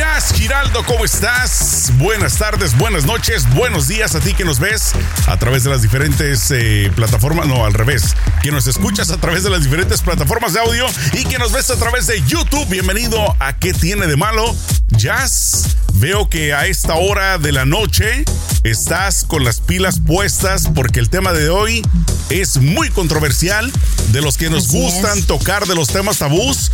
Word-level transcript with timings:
Jazz 0.00 0.32
Giraldo, 0.32 0.82
¿cómo 0.86 1.04
estás? 1.04 1.92
Buenas 1.98 2.38
tardes, 2.38 2.74
buenas 2.78 3.04
noches, 3.04 3.46
buenos 3.50 3.86
días 3.86 4.14
a 4.14 4.20
ti 4.20 4.32
que 4.32 4.46
nos 4.46 4.58
ves 4.58 4.92
a 5.26 5.36
través 5.36 5.62
de 5.62 5.68
las 5.68 5.82
diferentes 5.82 6.50
eh, 6.52 6.90
plataformas, 6.96 7.46
no, 7.46 7.66
al 7.66 7.74
revés, 7.74 8.16
que 8.42 8.50
nos 8.50 8.66
escuchas 8.66 9.10
a 9.10 9.18
través 9.18 9.42
de 9.42 9.50
las 9.50 9.62
diferentes 9.62 10.00
plataformas 10.00 10.54
de 10.54 10.60
audio 10.60 10.86
y 11.12 11.26
que 11.26 11.38
nos 11.38 11.52
ves 11.52 11.68
a 11.68 11.76
través 11.76 12.06
de 12.06 12.22
YouTube. 12.22 12.66
Bienvenido 12.70 13.36
a 13.40 13.58
¿Qué 13.58 13.74
tiene 13.74 14.06
de 14.06 14.16
malo? 14.16 14.56
Jazz. 14.88 15.76
Veo 15.92 16.30
que 16.30 16.54
a 16.54 16.64
esta 16.64 16.94
hora 16.94 17.36
de 17.36 17.52
la 17.52 17.66
noche 17.66 18.24
estás 18.64 19.24
con 19.24 19.44
las 19.44 19.60
pilas 19.60 20.00
puestas 20.00 20.68
porque 20.74 21.00
el 21.00 21.08
tema 21.08 21.32
de 21.32 21.48
hoy 21.48 21.82
es 22.28 22.58
muy 22.58 22.90
controversial, 22.90 23.72
de 24.12 24.20
los 24.20 24.36
que 24.36 24.50
nos 24.50 24.68
gustan 24.68 25.22
tocar 25.22 25.66
de 25.66 25.74
los 25.74 25.88
temas 25.88 26.18
tabús, 26.18 26.70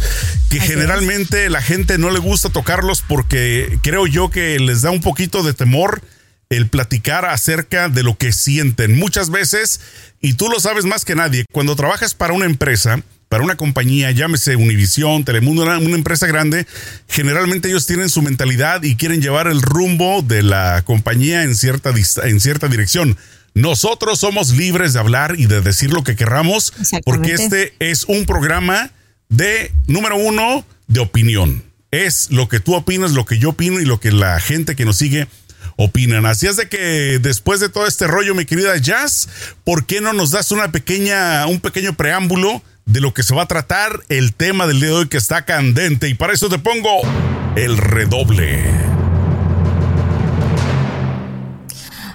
que 0.51 0.61
generalmente 0.61 1.49
la 1.49 1.63
gente 1.63 1.99
no 1.99 2.11
le 2.11 2.19
gusta 2.19 2.49
tocarlos 2.49 3.03
porque 3.07 3.79
creo 3.83 4.07
yo 4.07 4.31
que 4.31 4.59
les 4.59 4.83
da 4.83 4.91
un 4.91 5.01
poquito 5.01 5.43
de 5.43 5.55
temor 5.55 6.03
el 6.49 6.69
platicar 6.69 7.25
acerca 7.25 7.89
de 7.89 8.03
lo 8.03 8.17
que 8.17 8.33
sienten. 8.33 8.99
Muchas 8.99 9.31
veces, 9.31 9.81
y 10.21 10.35
tú 10.35 10.49
lo 10.49 10.61
sabes 10.61 10.85
más 10.85 11.05
que 11.05 11.15
nadie, 11.15 11.45
cuando 11.53 11.77
trabajas 11.77 12.15
para 12.15 12.35
una 12.35 12.47
empresa, 12.47 13.03
para 13.29 13.43
una 13.43 13.57
compañía, 13.57 14.11
llámese 14.13 14.57
Univision, 14.57 15.25
Telemundo, 15.25 15.63
una, 15.63 15.79
una, 15.79 15.97
empresa 15.97 16.27
grande, 16.27 16.67
generalmente 17.09 17.69
ellos 17.69 17.87
tienen 17.87 18.09
su 18.09 18.23
mentalidad 18.23 18.83
y 18.85 18.97
quieren 18.97 19.21
llevar 19.21 19.49
el 19.49 19.63
rumbo 19.63 20.23
de 20.23 20.43
la 20.43 20.83
compañía 20.85 21.43
en 21.43 21.57
cierta, 21.57 21.93
en 22.25 22.41
cierta 22.41 22.69
dirección. 22.69 23.17
Nosotros 23.55 24.21
somos 24.21 24.51
libres 24.51 24.93
de 24.93 25.01
hablar 25.01 25.37
y 25.39 25.47
de 25.47 25.63
decir 25.63 25.91
lo 25.91 26.05
que 26.05 26.15
querramos, 26.15 26.75
porque 27.05 27.33
este 27.33 27.75
es 27.79 28.05
un 28.05 28.27
programa 28.27 28.91
de, 29.31 29.73
número 29.87 30.17
uno, 30.17 30.67
de 30.87 31.01
opinión. 31.01 31.65
Es 31.91 32.31
lo 32.31 32.49
que 32.49 32.61
tú 32.61 32.75
opinas, 32.75 33.13
lo 33.13 33.25
que 33.25 33.39
yo 33.39 33.51
opino 33.51 33.81
y 33.81 33.87
lo 33.87 33.99
que 33.99 34.13
la 34.13 34.39
gente 34.41 34.77
que 34.77 34.85
nos 34.85 34.99
sigue 34.99 35.27
opinan. 35.77 36.27
Así 36.27 36.47
es 36.47 36.57
de 36.57 36.69
que 36.69 37.19
después 37.19 37.61
de 37.61 37.71
todo 37.71 37.87
este 37.87 38.07
rollo, 38.07 38.35
mi 38.35 38.45
querida 38.45 38.77
Jazz, 38.77 39.29
¿por 39.65 39.87
qué 39.87 40.03
no 40.03 40.13
nos 40.13 40.33
das 40.33 40.51
una 40.51 40.71
pequeña, 40.71 41.47
un 41.47 41.61
pequeño 41.61 41.97
preámbulo 41.97 42.63
de 42.87 43.01
lo 43.01 43.13
que 43.13 43.23
se 43.23 43.35
va 43.35 43.43
a 43.43 43.47
tratar 43.47 44.01
el 44.09 44.33
tema 44.33 44.67
del 44.67 44.81
día 44.81 44.89
de 44.89 44.95
hoy 44.95 45.09
que 45.09 45.19
está 45.19 45.45
candente? 45.45 46.09
Y 46.09 46.15
para 46.15 46.33
eso 46.33 46.49
te 46.49 46.59
pongo 46.59 47.03
el 47.57 47.77
redoble. 47.77 48.63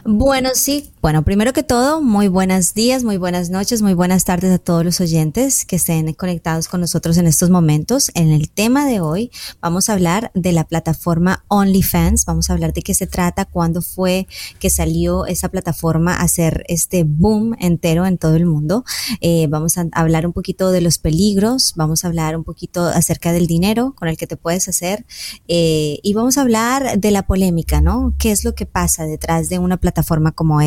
Bueno, 0.03 0.49
sí. 0.55 0.91
Bueno, 1.02 1.23
primero 1.23 1.52
que 1.52 1.63
todo, 1.63 1.99
muy 1.99 2.27
buenos 2.27 2.75
días, 2.75 3.03
muy 3.03 3.17
buenas 3.17 3.49
noches, 3.49 3.81
muy 3.81 3.95
buenas 3.95 4.23
tardes 4.23 4.52
a 4.52 4.59
todos 4.59 4.85
los 4.85 5.02
oyentes 5.02 5.66
que 5.66 5.77
estén 5.77 6.13
conectados 6.13 6.67
con 6.67 6.80
nosotros 6.80 7.17
en 7.17 7.25
estos 7.25 7.49
momentos. 7.49 8.11
En 8.13 8.30
el 8.30 8.52
tema 8.52 8.85
de 8.85 9.02
hoy 9.02 9.31
vamos 9.61 9.89
a 9.89 9.93
hablar 9.93 10.30
de 10.35 10.52
la 10.52 10.63
plataforma 10.63 11.43
OnlyFans. 11.47 12.25
Vamos 12.25 12.49
a 12.49 12.53
hablar 12.53 12.73
de 12.73 12.83
qué 12.83 12.93
se 12.93 13.08
trata, 13.08 13.45
cuándo 13.45 13.81
fue 13.81 14.27
que 14.59 14.69
salió 14.69 15.25
esa 15.25 15.49
plataforma 15.49 16.13
a 16.13 16.21
hacer 16.21 16.66
este 16.67 17.03
boom 17.03 17.55
entero 17.59 18.05
en 18.05 18.19
todo 18.19 18.36
el 18.36 18.45
mundo. 18.45 18.86
Eh, 19.21 19.47
vamos 19.49 19.80
a 19.80 19.88
hablar 19.93 20.27
un 20.27 20.33
poquito 20.33 20.69
de 20.69 20.81
los 20.81 20.99
peligros, 20.99 21.73
vamos 21.75 22.05
a 22.05 22.09
hablar 22.09 22.38
un 22.38 22.43
poquito 22.43 22.86
acerca 22.86 23.33
del 23.33 23.47
dinero 23.47 23.95
con 23.97 24.08
el 24.08 24.17
que 24.17 24.27
te 24.27 24.38
puedes 24.38 24.67
hacer 24.67 25.08
eh, 25.47 25.97
y 26.03 26.13
vamos 26.13 26.38
a 26.38 26.41
hablar 26.41 26.99
de 26.99 27.09
la 27.09 27.25
polémica, 27.25 27.81
¿no? 27.81 28.13
¿Qué 28.19 28.30
es 28.30 28.45
lo 28.45 28.53
que 28.53 28.67
pasa 28.67 29.05
detrás 29.05 29.49
de 29.49 29.58
una 29.58 29.77
plataforma? 29.77 30.31
como 30.31 30.61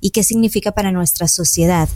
y 0.00 0.10
qué 0.10 0.22
significa 0.22 0.72
para 0.72 0.92
nuestra 0.92 1.28
sociedad. 1.28 1.88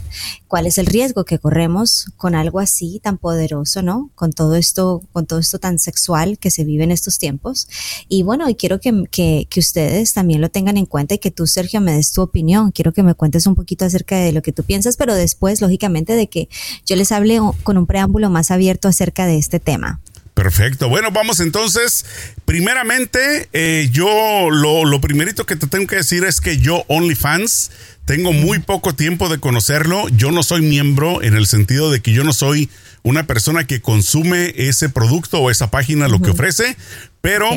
¿Cuál 0.47 0.67
es 0.67 0.77
el 0.77 0.85
riesgo 0.85 1.25
que 1.25 1.39
corremos 1.39 2.07
con 2.17 2.35
algo 2.35 2.59
así 2.59 2.99
tan 3.01 3.17
poderoso, 3.17 3.81
no? 3.81 4.11
Con 4.15 4.33
todo 4.33 4.55
esto, 4.55 5.01
con 5.11 5.25
todo 5.25 5.39
esto 5.39 5.59
tan 5.59 5.79
sexual 5.79 6.37
que 6.37 6.51
se 6.51 6.63
vive 6.63 6.83
en 6.83 6.91
estos 6.91 7.17
tiempos. 7.17 7.67
Y 8.07 8.23
bueno, 8.23 8.49
y 8.49 8.55
quiero 8.55 8.79
que, 8.79 9.05
que, 9.09 9.47
que 9.49 9.59
ustedes 9.59 10.13
también 10.13 10.41
lo 10.41 10.49
tengan 10.49 10.77
en 10.77 10.85
cuenta 10.85 11.15
y 11.15 11.19
que 11.19 11.31
tú, 11.31 11.47
Sergio, 11.47 11.81
me 11.81 11.93
des 11.93 12.11
tu 12.11 12.21
opinión. 12.21 12.71
Quiero 12.71 12.93
que 12.93 13.03
me 13.03 13.15
cuentes 13.15 13.47
un 13.47 13.55
poquito 13.55 13.85
acerca 13.85 14.17
de 14.17 14.31
lo 14.31 14.41
que 14.41 14.51
tú 14.51 14.63
piensas, 14.63 14.97
pero 14.97 15.15
después, 15.15 15.61
lógicamente, 15.61 16.15
de 16.15 16.27
que 16.27 16.49
yo 16.85 16.95
les 16.95 17.11
hable 17.11 17.39
con 17.63 17.77
un 17.77 17.87
preámbulo 17.87 18.29
más 18.29 18.51
abierto 18.51 18.87
acerca 18.87 19.25
de 19.25 19.37
este 19.37 19.59
tema. 19.59 20.01
Perfecto. 20.33 20.89
Bueno, 20.89 21.11
vamos 21.11 21.39
entonces. 21.39 22.05
Primeramente, 22.45 23.49
eh, 23.53 23.89
yo 23.91 24.49
lo, 24.49 24.85
lo, 24.85 24.99
primerito 24.99 25.45
que 25.45 25.55
te 25.55 25.67
tengo 25.67 25.87
que 25.87 25.97
decir 25.97 26.23
es 26.23 26.41
que 26.41 26.57
yo 26.57 26.83
OnlyFans 26.87 27.71
tengo 28.05 28.33
muy 28.33 28.59
poco 28.59 28.95
tiempo 28.95 29.29
de 29.29 29.39
conocerlo. 29.39 30.09
Yo 30.09 30.31
no 30.31 30.43
soy 30.43 30.61
miembro 30.61 31.21
en 31.21 31.35
el 31.35 31.45
sentido 31.45 31.91
de 31.91 32.01
que 32.01 32.13
yo 32.13 32.23
no 32.23 32.33
soy 32.33 32.69
una 33.03 33.27
persona 33.27 33.65
que 33.65 33.81
consume 33.81 34.53
ese 34.55 34.89
producto 34.89 35.39
o 35.39 35.51
esa 35.51 35.69
página, 35.69 36.07
lo 36.07 36.21
que 36.21 36.31
ofrece, 36.31 36.77
pero 37.21 37.47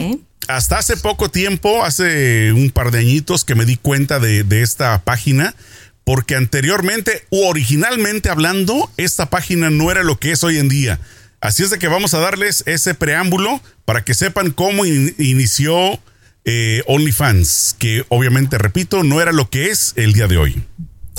hasta 0.49 0.79
hace 0.79 0.97
poco 0.97 1.31
tiempo, 1.31 1.85
hace 1.85 2.53
un 2.53 2.71
par 2.71 2.91
de 2.91 2.99
añitos 2.99 3.45
que 3.45 3.55
me 3.55 3.65
di 3.65 3.77
cuenta 3.77 4.19
de, 4.19 4.45
de 4.45 4.63
esta 4.63 5.03
página 5.03 5.55
porque 6.05 6.37
anteriormente 6.37 7.25
o 7.31 7.49
originalmente 7.49 8.29
hablando, 8.29 8.91
esta 8.97 9.29
página 9.29 9.71
no 9.71 9.91
era 9.91 10.05
lo 10.05 10.21
que 10.21 10.31
es 10.31 10.45
hoy 10.45 10.59
en 10.59 10.69
día. 10.69 11.01
Así 11.47 11.63
es 11.63 11.71
de 11.71 11.79
que 11.79 11.87
vamos 11.87 12.13
a 12.13 12.19
darles 12.19 12.65
ese 12.67 12.95
preámbulo 12.95 13.61
para 13.85 14.03
que 14.03 14.15
sepan 14.15 14.51
cómo 14.51 14.85
inició 14.85 16.01
eh, 16.45 16.83
OnlyFans, 16.89 17.77
que 17.79 18.05
obviamente, 18.09 18.59
repito, 18.59 19.05
no 19.05 19.21
era 19.21 19.31
lo 19.31 19.49
que 19.49 19.71
es 19.71 19.93
el 19.95 20.13
día 20.13 20.27
de 20.27 20.39
hoy. 20.39 20.65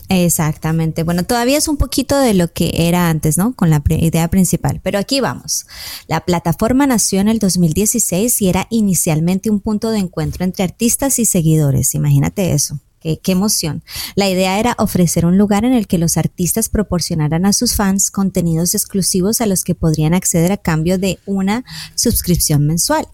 Exactamente. 0.09 1.03
Bueno, 1.03 1.23
todavía 1.23 1.57
es 1.57 1.69
un 1.69 1.77
poquito 1.77 2.19
de 2.19 2.33
lo 2.33 2.51
que 2.51 2.89
era 2.89 3.09
antes, 3.09 3.37
¿no? 3.37 3.53
Con 3.53 3.69
la 3.69 3.81
idea 3.87 4.27
principal. 4.27 4.81
Pero 4.83 4.99
aquí 4.99 5.21
vamos. 5.21 5.66
La 6.07 6.19
plataforma 6.19 6.85
nació 6.85 7.21
en 7.21 7.29
el 7.29 7.39
2016 7.39 8.41
y 8.41 8.49
era 8.49 8.67
inicialmente 8.69 9.49
un 9.49 9.61
punto 9.61 9.91
de 9.91 9.99
encuentro 9.99 10.43
entre 10.43 10.66
artistas 10.66 11.19
y 11.19 11.25
seguidores. 11.25 11.95
Imagínate 11.95 12.51
eso. 12.51 12.81
Qué, 13.00 13.19
emoción. 13.28 13.84
La 14.16 14.30
idea 14.30 14.59
era 14.59 14.75
ofrecer 14.80 15.25
un 15.25 15.38
lugar 15.38 15.66
en 15.66 15.74
el 15.74 15.88
que 15.88 15.97
los 15.97 16.18
artistas 16.18 16.69
proporcionaran 16.69 17.46
a 17.46 17.53
sus 17.53 17.75
fans 17.75 18.12
contenidos 18.12 18.74
exclusivos 18.74 19.40
a 19.40 19.46
los 19.46 19.63
que 19.63 19.75
podrían 19.75 20.13
acceder 20.13 20.52
a 20.52 20.58
cambio 20.58 20.97
de 20.97 21.19
una 21.25 21.63
suscripción 21.96 22.66
mensual. 22.66 23.08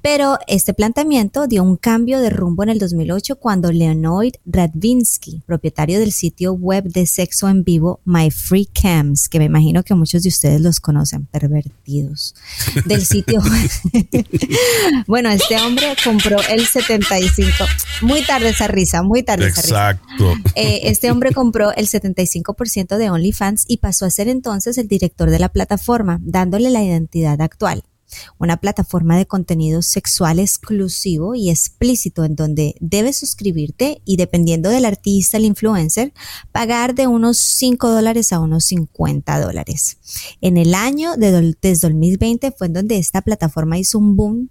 Pero 0.00 0.38
este 0.46 0.74
planteamiento 0.74 1.46
dio 1.46 1.62
un 1.62 1.76
cambio 1.76 2.20
de 2.20 2.30
rumbo 2.30 2.62
en 2.62 2.68
el 2.70 2.78
2008 2.78 3.36
cuando 3.36 3.70
Leonid 3.70 4.34
Radvinsky, 4.46 5.42
propietario 5.46 6.00
del 6.00 6.12
sitio 6.12 6.52
web 6.52 6.84
de 6.84 7.06
sexo 7.06 7.48
en 7.48 7.62
vivo 7.62 8.00
My 8.04 8.30
Free 8.30 8.66
Cams, 8.66 9.28
que 9.28 9.38
me 9.38 9.44
imagino 9.44 9.82
que 9.82 9.94
muchos 9.94 10.22
de 10.22 10.28
ustedes 10.28 10.60
los 10.60 10.80
conocen, 10.80 11.26
pervertidos, 11.26 12.34
del 12.86 13.04
sitio 13.04 13.40
bueno, 15.06 15.30
este 15.30 15.56
hombre 15.60 15.94
compró 16.02 16.38
el 16.48 16.66
75, 16.66 17.64
muy 18.02 18.22
tarde 18.24 18.50
esa 18.50 18.68
risa, 18.68 19.02
muy 19.02 19.22
tarde 19.22 19.46
esa 19.46 19.62
risa. 19.62 19.90
Exacto. 19.90 20.34
Eh, 20.54 20.80
este 20.84 21.10
hombre 21.10 21.32
compró 21.32 21.72
el 21.72 21.88
75% 21.88 22.96
de 22.96 23.10
OnlyFans 23.10 23.64
y 23.68 23.78
pasó 23.78 24.06
a 24.06 24.10
ser 24.10 24.28
entonces 24.28 24.78
el 24.78 24.88
director 24.88 25.30
de 25.30 25.38
la 25.38 25.48
plataforma, 25.48 26.18
dándole 26.22 26.70
la 26.70 26.82
identidad 26.82 27.40
actual 27.40 27.84
una 28.38 28.56
plataforma 28.58 29.16
de 29.16 29.26
contenido 29.26 29.82
sexual 29.82 30.38
exclusivo 30.38 31.34
y 31.34 31.50
explícito 31.50 32.24
en 32.24 32.36
donde 32.36 32.74
debes 32.80 33.18
suscribirte 33.18 34.02
y 34.04 34.16
dependiendo 34.16 34.70
del 34.70 34.84
artista, 34.84 35.36
el 35.36 35.44
influencer, 35.44 36.12
pagar 36.50 36.94
de 36.94 37.06
unos 37.06 37.38
5 37.38 37.90
dólares 37.90 38.32
a 38.32 38.40
unos 38.40 38.64
50 38.66 39.40
dólares. 39.40 39.98
En 40.40 40.56
el 40.56 40.74
año 40.74 41.16
de, 41.16 41.54
desde 41.60 41.88
2020 41.88 42.52
fue 42.52 42.68
en 42.68 42.72
donde 42.74 42.98
esta 42.98 43.22
plataforma 43.22 43.78
hizo 43.78 43.98
un 43.98 44.16
boom 44.16 44.50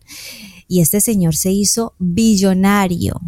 y 0.67 0.81
este 0.81 1.01
señor 1.01 1.35
se 1.35 1.51
hizo 1.51 1.93
billonario 1.99 3.19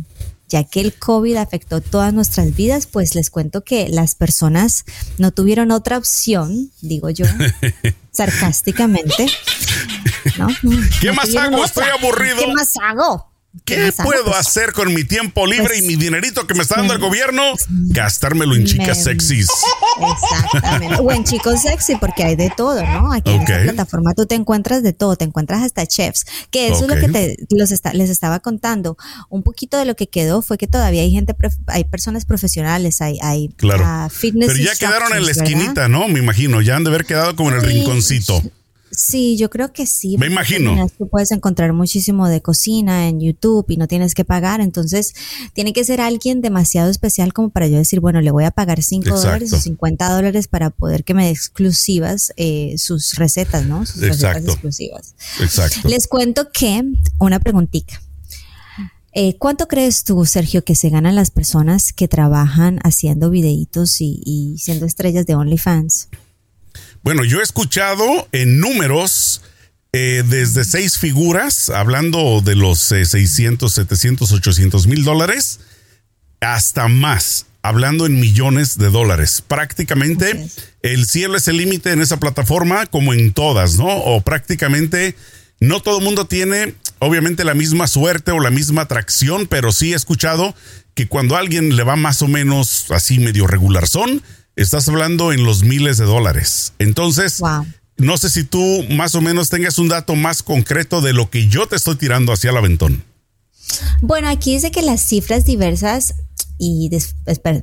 ya 0.54 0.64
que 0.64 0.82
el 0.82 0.94
COVID 0.94 1.38
afectó 1.38 1.82
todas 1.82 2.14
nuestras 2.14 2.56
vidas, 2.56 2.86
pues 2.86 3.16
les 3.16 3.32
cuento 3.32 3.64
que 3.64 3.90
las 3.90 4.14
personas 4.14 4.86
no 5.18 5.32
tuvieron 5.32 5.72
otra 5.72 5.98
opción, 5.98 6.70
digo 6.80 7.10
yo, 7.10 7.26
sarcásticamente. 8.12 9.26
¿No? 10.38 10.48
¿Qué 11.02 11.12
más 11.12 11.36
hago? 11.36 11.64
Estoy 11.64 11.86
aburrido. 11.86 12.38
¿Qué 12.38 12.48
más 12.54 12.74
hago? 12.82 13.34
¿Qué 13.66 13.94
puedo 14.04 14.26
pues, 14.26 14.36
hacer 14.36 14.74
con 14.74 14.92
mi 14.96 15.04
tiempo 15.04 15.46
libre 15.46 15.78
y 15.78 15.82
pues, 15.82 15.84
mi 15.84 15.96
dinerito 15.96 16.48
que 16.48 16.56
me 16.56 16.64
está 16.64 16.78
dando 16.78 16.94
el 16.94 17.00
gobierno? 17.00 17.44
Gastármelo 17.70 18.56
en 18.56 18.66
chicas 18.66 19.04
sexys. 19.04 19.48
Exactamente. 20.02 20.96
O 21.00 21.12
en 21.12 21.24
chicos 21.24 21.62
sexy, 21.62 21.96
porque 21.98 22.24
hay 22.24 22.36
de 22.36 22.52
todo, 22.58 22.84
¿no? 22.84 23.14
Aquí 23.14 23.30
en 23.30 23.42
esta 23.44 23.62
plataforma 23.62 24.16
tú 24.16 24.26
te 24.26 24.34
encuentras 24.34 24.82
de 24.82 24.92
todo, 24.92 25.18
te 25.18 25.26
encuentras 25.26 25.62
hasta 25.62 25.86
chefs. 25.86 26.26
Que 26.50 26.70
eso 26.70 26.86
es 26.86 26.88
lo 26.88 26.96
que 26.96 27.08
te, 27.10 27.38
los 27.52 27.70
les 27.94 28.10
estaba 28.10 28.40
contando. 28.40 28.98
Un 29.30 29.44
poquito 29.44 29.78
de 29.78 29.86
lo 29.86 29.96
que 29.96 30.08
quedó 30.08 30.42
fue 30.42 30.58
que 30.58 30.68
todavía 30.68 31.04
hay 31.04 31.12
gente, 31.12 31.36
hay 31.68 31.84
personas 31.84 32.26
profesionales, 32.26 33.02
hay, 33.02 33.20
hay 33.22 33.50
claro. 33.50 34.10
fitness. 34.10 34.52
Pero 34.52 34.64
ya 34.64 34.76
quedaron 34.76 35.16
en 35.16 35.26
la 35.26 35.32
esquinita, 35.32 35.88
¿no? 35.88 36.08
Me 36.08 36.20
imagino, 36.20 36.60
ya 36.62 36.76
han 36.76 36.84
de 36.84 36.90
haber 36.90 37.06
quedado 37.06 37.36
como 37.36 37.52
en 37.52 37.58
el 37.58 37.62
rinconcito. 37.62 38.42
Sí, 38.96 39.38
yo 39.38 39.50
creo 39.50 39.74
que 39.74 39.86
sí. 39.86 40.18
Me 40.18 40.28
imagino. 40.28 40.88
Tú 40.98 41.08
puedes 41.08 41.32
encontrar 41.32 41.74
muchísimo 41.74 42.28
de 42.28 42.42
cocina 42.42 43.08
en 43.08 43.20
YouTube 43.20 43.66
y 43.70 43.78
no 43.78 43.88
tienes 43.88 44.14
que 44.14 44.26
pagar. 44.26 44.62
Entonces, 44.62 45.14
tiene 45.54 45.74
que 45.74 45.84
ser 45.84 46.02
alguien 46.02 46.42
demasiado 46.42 46.90
especial 46.90 47.34
como 47.34 47.50
para 47.50 47.68
yo 47.68 47.78
decir, 47.78 48.00
bueno, 48.00 48.22
le 48.22 48.32
voy 48.32 48.44
a 48.44 48.52
pagar 48.52 48.84
5 48.84 49.20
dólares 49.20 49.52
o 49.54 49.60
50 49.60 50.14
dólares 50.14 50.48
para 50.48 50.70
poder 50.70 51.04
que 51.04 51.14
me 51.14 51.26
dé 51.26 51.32
exclusivas 51.32 52.34
eh, 52.38 52.76
sus 52.78 53.16
recetas, 53.16 53.66
¿no? 53.66 53.86
Sus 53.86 54.02
recetas 54.02 54.46
exclusivas. 54.46 55.16
Exacto. 55.40 55.88
Les 55.88 56.08
cuento 56.08 56.52
que, 56.52 56.84
una 57.20 57.40
preguntita. 57.40 58.02
Eh, 59.16 59.38
¿Cuánto 59.38 59.68
crees 59.68 60.04
tú, 60.04 60.26
Sergio, 60.26 60.64
que 60.64 60.74
se 60.74 60.90
ganan 60.90 61.16
las 61.16 61.30
personas 61.30 61.94
que 61.94 62.08
trabajan 62.08 62.80
haciendo 62.84 63.30
videitos 63.30 64.02
y, 64.02 64.22
y 64.26 64.58
siendo 64.58 64.88
estrellas 64.88 65.28
de 65.28 65.36
OnlyFans? 65.36 66.10
Bueno, 67.04 67.26
yo 67.26 67.42
he 67.42 67.44
escuchado 67.44 68.30
en 68.32 68.62
números 68.62 69.42
eh, 69.92 70.24
desde 70.26 70.64
seis 70.64 70.98
figuras, 70.98 71.70
hablando 71.70 72.40
de 72.40 72.56
los 72.56 72.80
600, 72.80 73.74
700, 73.74 74.32
800 74.32 74.88
mil 74.88 75.04
dólares, 75.04 75.60
hasta 76.40 76.88
más, 76.88 77.48
hablando 77.62 78.06
en 78.06 78.22
millones 78.22 78.78
de 78.78 78.90
dólares. 78.90 79.44
Prácticamente 79.46 80.48
el 80.82 81.06
cielo 81.06 81.36
es 81.36 81.50
el 81.50 81.58
límite 81.58 81.92
en 81.92 82.02
esa 82.02 82.22
plataforma, 82.22 82.86
como 82.86 83.14
en 83.14 83.34
todas, 83.34 83.78
¿no? 83.78 83.88
O 83.88 84.22
prácticamente 84.22 85.18
no 85.60 85.82
todo 85.82 85.98
el 85.98 86.06
mundo 86.06 86.26
tiene, 86.26 86.74
obviamente, 87.00 87.44
la 87.44 87.54
misma 87.54 87.88
suerte 87.88 88.32
o 88.32 88.40
la 88.40 88.50
misma 88.50 88.84
atracción, 88.84 89.48
pero 89.48 89.74
sí 89.74 89.92
he 89.92 89.96
escuchado 89.98 90.56
que 90.94 91.10
cuando 91.10 91.36
a 91.36 91.40
alguien 91.40 91.76
le 91.76 91.84
va 91.84 91.98
más 91.98 92.22
o 92.22 92.30
menos 92.30 92.86
así 92.92 93.20
medio 93.20 93.46
regular 93.46 93.90
son, 93.90 94.24
estás 94.56 94.88
hablando 94.88 95.34
en 95.34 95.44
los 95.44 95.64
miles 95.64 95.98
de 95.98 96.06
dólares. 96.06 96.74
Entonces, 96.80 97.42
no 97.98 98.18
sé 98.18 98.30
si 98.30 98.44
tú 98.44 98.84
más 98.90 99.16
o 99.16 99.22
menos 99.22 99.50
tengas 99.50 99.78
un 99.80 99.90
dato 99.90 100.16
más 100.16 100.44
concreto 100.44 101.02
de 101.02 101.14
lo 101.14 101.30
que 101.30 101.48
yo 101.48 101.68
te 101.68 101.76
estoy 101.76 101.96
tirando 101.96 102.34
hacia 102.34 102.52
el 102.52 102.58
aventón. 102.58 103.04
Bueno, 104.02 104.30
aquí 104.30 104.54
dice 104.54 104.72
que 104.72 104.82
las 104.82 105.02
cifras 105.02 105.46
diversas 105.46 106.16
y 106.60 106.90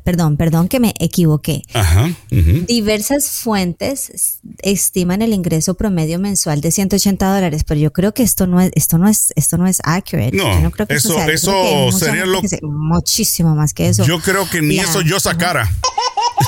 perdón, 0.05 0.37
perdón 0.37 0.69
que 0.69 0.81
me 0.81 0.95
equivoqué. 0.99 1.63
Ajá, 1.73 2.11
Diversas 2.31 3.31
fuentes 3.31 4.41
estiman 4.63 5.23
el 5.23 5.33
ingreso 5.33 5.75
promedio 5.75 6.19
mensual 6.19 6.61
de 6.61 6.71
180 6.71 7.35
dólares, 7.35 7.65
pero 7.67 7.81
yo 7.81 7.93
creo 7.93 8.13
que 8.13 8.23
esto 8.23 8.47
no 8.47 8.61
es, 8.61 8.71
esto 8.75 8.99
no 8.99 9.09
es, 9.09 9.33
esto 9.37 9.57
no 9.57 9.67
es 9.67 9.79
accurate. 9.85 10.37
No, 10.37 10.61
no 10.61 10.71
creo 10.71 10.87
que 10.87 10.95
eso, 10.95 11.19
eso, 11.29 11.93
sería 11.93 12.27
lo 12.27 12.43
muchísimo 12.63 13.55
más 13.55 13.73
que 13.73 13.89
eso. 13.89 14.05
Yo 14.05 14.21
creo 14.21 14.49
que 14.51 14.61
ni 14.61 14.79
eso 14.79 15.01
yo 15.01 15.19
sacara. 15.21 15.73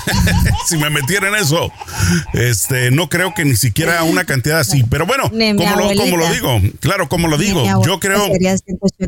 si 0.66 0.76
me 0.76 0.90
metiera 0.90 1.28
en 1.28 1.34
eso, 1.34 1.72
este, 2.32 2.90
no 2.90 3.08
creo 3.08 3.34
que 3.34 3.44
ni 3.44 3.56
siquiera 3.56 4.02
una 4.04 4.24
cantidad 4.24 4.60
así. 4.60 4.84
Pero 4.84 5.06
bueno, 5.06 5.24
como 5.30 5.76
lo, 5.76 5.94
como 5.96 6.16
lo, 6.16 6.32
digo, 6.32 6.60
claro, 6.80 7.08
como 7.08 7.28
lo 7.28 7.38
digo, 7.38 7.64
yo 7.84 8.00
creo. 8.00 8.26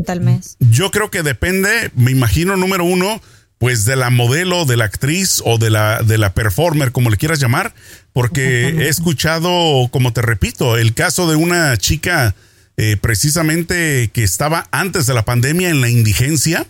al 0.08 0.20
mes. 0.20 0.56
Yo 0.60 0.90
creo 0.90 1.10
que 1.10 1.22
depende, 1.22 1.90
me 1.94 2.10
imagino, 2.10 2.56
número 2.56 2.84
uno, 2.84 3.20
pues 3.58 3.84
de 3.84 3.96
la 3.96 4.10
modelo, 4.10 4.64
de 4.64 4.76
la 4.76 4.84
actriz 4.84 5.40
o 5.44 5.58
de 5.58 5.70
la, 5.70 6.02
de 6.02 6.19
la 6.19 6.34
performer, 6.34 6.92
como 6.92 7.10
le 7.10 7.16
quieras 7.16 7.40
llamar, 7.40 7.75
porque 8.12 8.69
he 8.69 8.88
escuchado, 8.88 9.88
como 9.90 10.12
te 10.12 10.22
repito, 10.22 10.76
el 10.76 10.94
caso 10.94 11.28
de 11.28 11.36
una 11.36 11.76
chica 11.76 12.34
eh, 12.76 12.96
precisamente 13.00 14.10
que 14.12 14.25
estaba 14.25 14.66
antes 14.72 15.06
de 15.06 15.14
la 15.14 15.25
pandemia 15.25 15.70
en 15.70 15.81
la 15.81 15.88
indigencia 15.88 16.66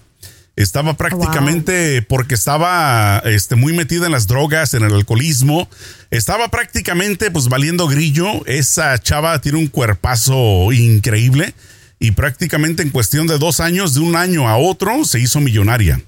estaba 0.56 0.96
prácticamente 0.96 2.02
porque 2.02 2.34
estaba 2.34 3.20
este, 3.24 3.56
muy 3.56 3.72
metida 3.72 4.06
en 4.06 4.12
las 4.12 4.28
drogas, 4.28 4.74
en 4.74 4.84
el 4.84 4.94
alcoholismo. 4.94 5.68
Estaba 6.10 6.48
prácticamente 6.48 7.30
pues 7.30 7.48
valiendo 7.48 7.88
grillo. 7.88 8.46
Esa 8.46 8.96
chava 8.98 9.40
tiene 9.40 9.58
un 9.58 9.66
cuerpazo 9.66 10.72
increíble 10.72 11.54
y 11.98 12.12
prácticamente 12.12 12.82
en 12.82 12.90
cuestión 12.90 13.26
de 13.26 13.38
dos 13.38 13.60
años, 13.60 13.94
de 13.94 14.00
un 14.00 14.14
año 14.14 14.48
a 14.48 14.56
otro, 14.56 15.04
se 15.04 15.20
hizo 15.20 15.40
millonaria. 15.40 16.00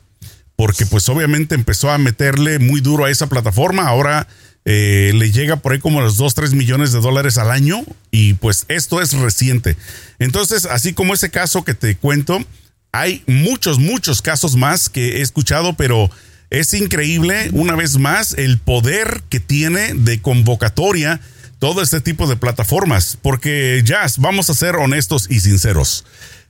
Porque 0.55 0.87
pues 0.87 1.09
obviamente 1.09 1.55
empezó 1.55 1.91
a 1.91 1.99
meterle 1.99 2.59
muy 2.59 2.81
duro 2.81 3.05
a 3.05 3.11
esa 3.11 3.29
plataforma. 3.29 3.89
Ahora 3.89 4.29
eh, 4.65 5.13
le 5.15 5.33
llega 5.33 5.57
por 5.57 5.73
ahí 5.73 5.81
como 5.81 6.01
los 6.01 6.17
2, 6.17 6.35
3 6.35 6.55
millones 6.55 6.93
de 6.93 7.01
dólares 7.01 7.37
al 7.37 7.51
año 7.51 7.85
y 8.11 8.35
pues 8.35 8.65
esto 8.69 9.03
es 9.03 9.13
reciente. 9.13 9.77
Entonces, 10.19 10.67
así 10.67 10.93
como 10.93 11.15
ese 11.15 11.31
caso 11.31 11.65
que 11.65 11.75
te 11.75 11.97
cuento, 11.97 12.45
hay 12.93 13.23
muchos, 13.27 13.79
muchos 13.79 14.23
casos 14.23 14.57
más 14.57 14.89
que 14.89 15.19
he 15.19 15.21
escuchado, 15.23 15.75
pero 15.75 16.11
es 16.51 16.73
increíble, 16.75 17.51
una 17.53 17.75
vez 17.75 17.99
más, 17.99 18.35
el 18.35 18.59
poder 18.59 19.23
que 19.29 19.41
tiene 19.41 19.95
de 19.95 20.21
convocatoria 20.21 21.21
todo 21.59 21.83
este 21.83 22.01
tipo 22.01 22.27
de 22.27 22.37
plataformas. 22.37 23.19
Porque 23.21 23.83
ya, 23.85 24.07
vamos 24.19 24.51
a 24.51 24.55
ser 24.55 24.77
honestos 24.77 25.27
y 25.29 25.41
sinceros. 25.41 26.05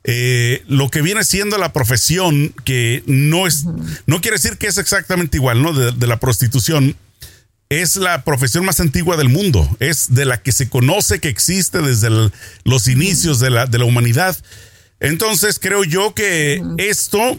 Eh, 0.05 0.63
lo 0.69 0.89
que 0.89 1.03
viene 1.03 1.25
siendo 1.25 1.59
la 1.59 1.73
profesión, 1.73 2.55
que 2.65 3.03
no 3.07 3.47
es, 3.47 3.65
no 4.07 4.21
quiere 4.21 4.37
decir 4.37 4.57
que 4.57 4.69
es 4.69 4.79
exactamente 4.79 5.37
igual, 5.37 5.63
¿no? 5.63 5.73
De, 5.73 6.07
la 6.07 6.21
prostitución, 6.21 6.97
es 7.71 7.97
la 7.97 8.23
profesión 8.23 8.65
más 8.65 8.79
antigua 8.79 9.17
del 9.17 9.29
mundo, 9.29 9.69
es 9.81 10.15
de 10.15 10.25
la 10.25 10.41
que 10.41 10.53
se 10.53 10.69
conoce 10.69 11.19
que 11.19 11.29
existe 11.29 11.83
desde 11.83 12.31
los 12.63 12.87
inicios 12.87 13.41
de 13.41 13.51
la, 13.51 13.67
de 13.67 13.79
la 13.79 13.85
humanidad. 13.85 14.37
Entonces 15.01 15.59
creo 15.59 15.85
yo 15.85 16.15
que 16.15 16.63
esto 16.79 17.39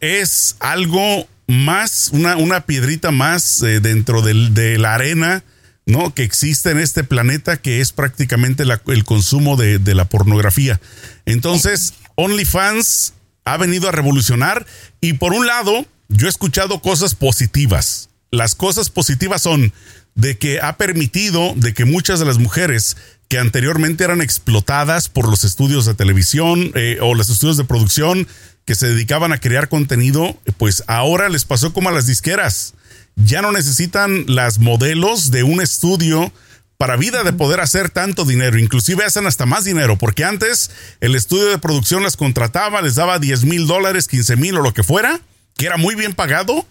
es 0.00 0.56
algo 0.60 1.28
más, 1.46 2.10
una, 2.12 2.36
una 2.36 2.66
piedrita 2.66 3.10
más 3.10 3.62
eh, 3.62 3.80
dentro 3.80 4.22
de 4.22 4.78
la 4.78 4.94
arena, 4.94 5.44
¿no? 5.86 6.14
Que 6.14 6.22
existe 6.22 6.70
en 6.70 6.78
este 6.78 7.04
planeta, 7.04 7.56
que 7.56 7.80
es 7.80 7.92
prácticamente 7.92 8.64
el 8.86 9.04
consumo 9.04 9.56
de, 9.56 9.78
de, 9.78 9.94
la 9.94 10.04
pornografía. 10.04 10.80
Entonces, 11.24 11.94
OnlyFans 12.14 13.14
ha 13.44 13.56
venido 13.56 13.88
a 13.88 13.92
revolucionar 13.92 14.66
y 15.00 15.14
por 15.14 15.32
un 15.32 15.46
lado, 15.46 15.86
yo 16.08 16.26
he 16.26 16.30
escuchado 16.30 16.80
cosas 16.80 17.14
positivas. 17.14 18.10
Las 18.30 18.54
cosas 18.54 18.90
positivas 18.90 19.42
son 19.42 19.72
de 20.14 20.36
que 20.36 20.60
ha 20.60 20.76
permitido 20.76 21.54
de 21.56 21.72
que 21.72 21.86
muchas 21.86 22.18
de 22.18 22.26
las 22.26 22.38
mujeres 22.38 22.96
que 23.28 23.38
anteriormente 23.38 24.04
eran 24.04 24.22
explotadas 24.22 25.08
por 25.08 25.28
los 25.28 25.44
estudios 25.44 25.84
de 25.84 25.94
televisión 25.94 26.72
eh, 26.74 26.98
o 27.00 27.14
los 27.14 27.28
estudios 27.28 27.58
de 27.58 27.64
producción 27.64 28.26
que 28.64 28.74
se 28.74 28.88
dedicaban 28.88 29.32
a 29.32 29.38
crear 29.38 29.68
contenido, 29.68 30.36
pues 30.56 30.84
ahora 30.86 31.28
les 31.28 31.44
pasó 31.44 31.72
como 31.72 31.88
a 31.88 31.92
las 31.92 32.06
disqueras. 32.06 32.74
Ya 33.16 33.42
no 33.42 33.52
necesitan 33.52 34.24
las 34.26 34.58
modelos 34.58 35.30
de 35.30 35.42
un 35.42 35.60
estudio 35.60 36.32
para 36.76 36.96
vida 36.96 37.24
de 37.24 37.32
poder 37.32 37.60
hacer 37.60 37.90
tanto 37.90 38.24
dinero. 38.24 38.58
Inclusive 38.58 39.04
hacen 39.04 39.26
hasta 39.26 39.46
más 39.46 39.64
dinero, 39.64 39.96
porque 39.96 40.24
antes 40.24 40.70
el 41.00 41.14
estudio 41.14 41.48
de 41.48 41.58
producción 41.58 42.02
las 42.02 42.16
contrataba, 42.16 42.80
les 42.80 42.94
daba 42.94 43.18
10 43.18 43.44
mil 43.44 43.66
dólares, 43.66 44.06
15 44.06 44.36
mil 44.36 44.56
o 44.56 44.62
lo 44.62 44.72
que 44.72 44.84
fuera, 44.84 45.20
que 45.56 45.66
era 45.66 45.76
muy 45.76 45.94
bien 45.94 46.14
pagado. 46.14 46.66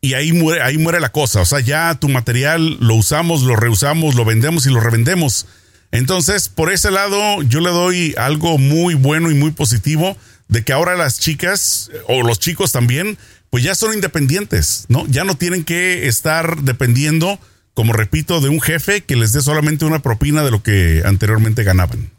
Y 0.00 0.14
ahí 0.14 0.32
muere, 0.32 0.62
ahí 0.62 0.78
muere 0.78 1.00
la 1.00 1.10
cosa. 1.10 1.40
O 1.40 1.44
sea, 1.44 1.60
ya 1.60 1.94
tu 1.94 2.08
material 2.08 2.76
lo 2.80 2.94
usamos, 2.94 3.42
lo 3.42 3.56
reusamos, 3.56 4.14
lo 4.14 4.24
vendemos 4.24 4.66
y 4.66 4.70
lo 4.70 4.80
revendemos. 4.80 5.46
Entonces, 5.90 6.48
por 6.48 6.72
ese 6.72 6.90
lado, 6.90 7.42
yo 7.42 7.60
le 7.60 7.70
doy 7.70 8.14
algo 8.18 8.58
muy 8.58 8.94
bueno 8.94 9.30
y 9.30 9.34
muy 9.34 9.52
positivo 9.52 10.16
de 10.48 10.64
que 10.64 10.72
ahora 10.72 10.96
las 10.96 11.18
chicas 11.18 11.90
o 12.06 12.22
los 12.22 12.38
chicos 12.38 12.72
también, 12.72 13.18
pues 13.50 13.64
ya 13.64 13.74
son 13.74 13.94
independientes, 13.94 14.84
¿no? 14.88 15.06
Ya 15.06 15.24
no 15.24 15.36
tienen 15.36 15.64
que 15.64 16.06
estar 16.06 16.62
dependiendo, 16.62 17.38
como 17.74 17.92
repito, 17.92 18.40
de 18.40 18.48
un 18.48 18.60
jefe 18.60 19.02
que 19.02 19.16
les 19.16 19.32
dé 19.32 19.40
solamente 19.40 19.84
una 19.84 20.00
propina 20.00 20.42
de 20.42 20.50
lo 20.50 20.62
que 20.62 21.02
anteriormente 21.04 21.64
ganaban. 21.64 22.10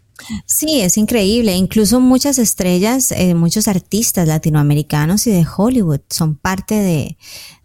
Sí, 0.46 0.82
es 0.82 0.98
increíble. 0.98 1.54
Incluso 1.56 2.00
muchas 2.00 2.38
estrellas, 2.40 3.12
eh, 3.12 3.36
muchos 3.36 3.68
artistas 3.68 4.28
latinoamericanos 4.28 5.26
y 5.28 5.32
de 5.32 5.46
Hollywood 5.58 6.02
son 6.10 6.36
parte 6.36 6.76
de, 6.76 7.18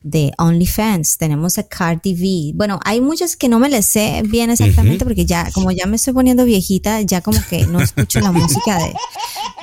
de 0.04 0.32
OnlyFans. 0.36 1.16
Tenemos 1.16 1.58
a 1.58 1.64
Cardi 1.64 2.14
B. 2.14 2.52
Bueno, 2.54 2.78
hay 2.84 3.00
muchas 3.00 3.36
que 3.36 3.48
no 3.48 3.58
me 3.58 3.70
les 3.70 3.86
sé 3.86 4.22
bien 4.24 4.50
exactamente 4.50 5.04
porque 5.04 5.24
ya, 5.24 5.50
como 5.52 5.72
ya 5.72 5.86
me 5.86 5.96
estoy 5.96 6.12
poniendo 6.12 6.44
viejita, 6.44 7.00
ya 7.00 7.22
como 7.22 7.38
que 7.48 7.66
no 7.66 7.80
escucho 7.80 8.20
la 8.20 8.30
música 8.30 8.78
de, 8.78 8.92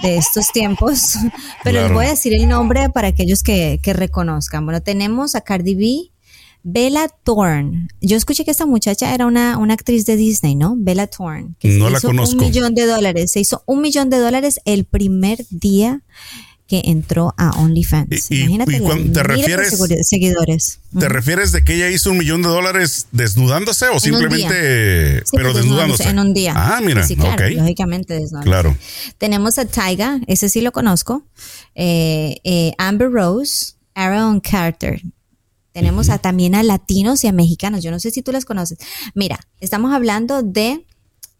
de 0.02 0.18
estos 0.18 0.52
tiempos. 0.52 1.14
Pero 1.64 1.84
les 1.84 1.94
voy 1.94 2.08
a 2.08 2.10
decir 2.10 2.34
el 2.34 2.50
nombre 2.50 2.90
para 2.90 3.10
aquellos 3.10 3.44
que, 3.44 3.80
que 3.82 3.94
reconozcan. 3.94 4.66
Bueno, 4.66 4.82
tenemos 4.82 5.36
a 5.36 5.42
Cardi 5.42 5.76
B. 5.76 6.12
Bella 6.64 7.08
Thorne. 7.24 7.88
Yo 8.02 8.18
escuché 8.18 8.46
que 8.46 8.52
esta 8.52 8.68
muchacha 8.68 9.16
era 9.16 9.26
una, 9.26 9.58
una 9.58 9.74
actriz 9.74 10.06
de 10.06 10.16
Disney, 10.16 10.56
¿no? 10.56 10.76
Bella 10.78 11.08
Thorne. 11.08 11.56
Que 11.60 11.70
no 11.80 11.90
la 11.90 12.00
conozco. 12.00 12.36
Un 12.36 12.46
millón 12.46 12.76
de 12.76 12.86
dólares. 12.86 13.32
Se 13.32 13.40
hizo 13.40 13.64
un 13.66 13.82
millón 13.82 14.10
de 14.12 14.18
dólares 14.18 14.60
el 14.66 14.86
primer 14.86 15.46
día 15.50 16.04
que 16.72 16.84
entró 16.86 17.34
a 17.38 17.50
OnlyFans. 17.60 18.32
Imagínate. 18.32 18.80
te 19.12 19.24
refieres 19.24 19.78
seguidores. 20.04 20.80
¿Te 20.98 21.10
refieres 21.10 21.52
de 21.52 21.66
que 21.66 21.76
ella 21.76 21.90
hizo 21.90 22.12
un 22.12 22.18
millón 22.18 22.42
de 22.44 22.48
dólares 22.48 23.08
desnudándose 23.12 23.90
o 23.90 24.00
simplemente, 24.00 25.22
pero 25.34 25.54
desnudándose, 25.54 26.08
en 26.08 26.20
un 26.20 26.34
día? 26.34 26.54
Ah, 26.56 26.80
mira, 26.82 27.06
sí, 27.06 27.18
claro, 27.18 27.46
lógicamente 27.50 28.14
desnudándose. 28.14 28.50
Claro. 28.50 28.78
Tenemos 29.18 29.60
a 29.60 29.66
Tyga, 29.66 30.22
ese 30.28 30.48
sí 30.48 30.62
lo 30.62 30.72
conozco. 30.72 31.26
Eh, 31.76 32.38
eh, 32.46 32.72
Amber 32.78 33.12
Rose, 33.12 33.74
Aaron 33.94 34.40
Carter. 34.40 35.02
Tenemos 35.74 36.08
a, 36.08 36.20
también 36.20 36.56
a 36.56 36.64
latinos 36.64 37.26
y 37.26 37.28
a 37.28 37.34
mexicanos. 37.34 37.84
Yo 37.84 37.92
no 37.92 38.00
sé 38.00 38.12
si 38.12 38.22
tú 38.22 38.32
las 38.32 38.46
conoces. 38.46 38.78
Mira, 39.14 39.42
estamos 39.60 39.94
hablando 39.94 40.42
de 40.42 40.86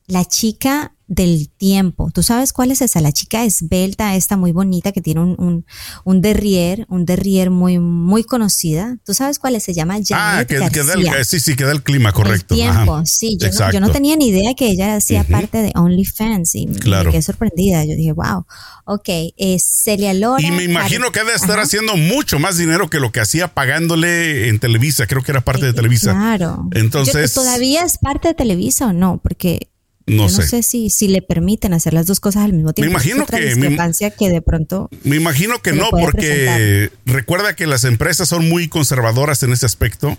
la 0.08 0.26
chica 0.26 0.94
del 1.14 1.50
tiempo. 1.50 2.10
¿Tú 2.14 2.24
sabes 2.24 2.54
cuál 2.54 2.72
es 2.72 2.82
esa? 2.82 3.02
La 3.02 3.12
chica 3.12 3.44
esbelta, 3.44 4.16
esta 4.16 4.38
muy 4.38 4.54
bonita 4.54 4.94
que 4.94 5.02
tiene 5.02 5.20
un, 5.20 5.36
un, 5.40 5.66
un 6.06 6.22
derrier, 6.22 6.86
un 6.88 7.04
derrier 7.06 7.50
muy, 7.50 7.80
muy 7.80 8.24
conocida. 8.24 8.98
¿Tú 9.06 9.14
sabes 9.14 9.38
cuál 9.38 9.56
es? 9.56 9.64
Se 9.64 9.74
llama 9.74 9.96
Janet 9.96 10.12
Ah, 10.14 10.46
que, 10.48 10.56
que 10.72 10.84
da 10.86 10.94
el, 10.94 11.04
García. 11.04 11.24
sí, 11.26 11.42
sí, 11.42 11.56
que 11.58 11.66
da 11.66 11.74
el 11.74 11.84
clima, 11.84 12.14
correcto. 12.14 12.54
El 12.56 12.62
tiempo, 12.62 12.96
Ajá. 12.96 13.06
sí. 13.06 13.36
Yo 13.38 13.48
no, 13.48 13.52
Exacto. 13.52 13.74
yo 13.74 13.80
no 13.82 13.90
tenía 13.92 14.16
ni 14.16 14.30
idea 14.30 14.54
que 14.54 14.68
ella 14.70 14.96
hacía 14.96 15.26
parte 15.26 15.58
de 15.62 15.74
OnlyFans 15.76 16.56
y 16.56 16.68
Claro. 16.68 17.08
me 17.08 17.12
quedé 17.12 17.22
sorprendida. 17.24 17.84
Yo 17.84 17.96
dije, 17.98 18.14
wow, 18.14 18.46
ok, 18.86 19.10
es 19.36 19.66
Celia 19.84 20.14
Lora. 20.14 20.42
Y 20.42 20.50
me 20.52 20.64
imagino 20.64 21.08
Cari- 21.08 21.12
que 21.12 21.20
ha 21.20 21.24
de 21.26 21.34
estar 21.36 21.52
Ajá. 21.52 21.64
haciendo 21.64 21.98
mucho 21.98 22.40
más 22.40 22.58
dinero 22.58 22.90
que 22.90 23.02
lo 23.02 23.12
que 23.12 23.20
hacía 23.20 23.50
pagándole 23.50 24.48
en 24.48 24.60
Televisa. 24.60 25.08
Creo 25.08 25.24
que 25.24 25.32
era 25.32 25.42
parte 25.42 25.66
de 25.66 25.74
Televisa. 25.74 26.14
Claro. 26.14 26.70
Entonces- 26.72 27.34
Yo- 27.36 27.42
¿Todavía 27.42 27.84
es 27.84 27.98
parte 27.98 28.30
de 28.30 28.34
Televisa 28.34 28.88
o 28.88 28.94
no? 28.94 29.20
Porque 29.22 29.68
No 30.08 30.28
yo 30.28 30.38
no 30.38 30.42
sé. 30.42 30.48
sé 30.48 30.64
si, 30.64 30.90
si 30.90 31.08
le 31.08 31.22
permiten 31.22 31.74
hacer 31.74 31.94
las 31.94 32.08
dos 32.08 32.20
cosas 32.20 32.44
al 32.46 32.54
mismo 32.54 32.74
tiempo. 32.74 32.92
imagino 32.92 33.18
es 33.18 33.24
otra 33.24 33.40
que- 33.40 33.46
me- 33.46 33.52
discrepancia 33.56 34.10
que 34.12 34.30
de 34.30 34.42
pronto 34.42 34.90
Me 35.04 35.16
imagino 35.16 35.62
que 35.62 35.74
no, 35.74 35.90
porque 35.92 36.90
recuerda 37.06 37.56
que 37.56 37.68
las 37.68 37.84
empresas 37.84 38.28
son 38.30 38.50
muy 38.50 38.68
conservadoras 38.68 39.44
en 39.44 39.54
ese 39.54 39.66
aspecto. 39.66 40.18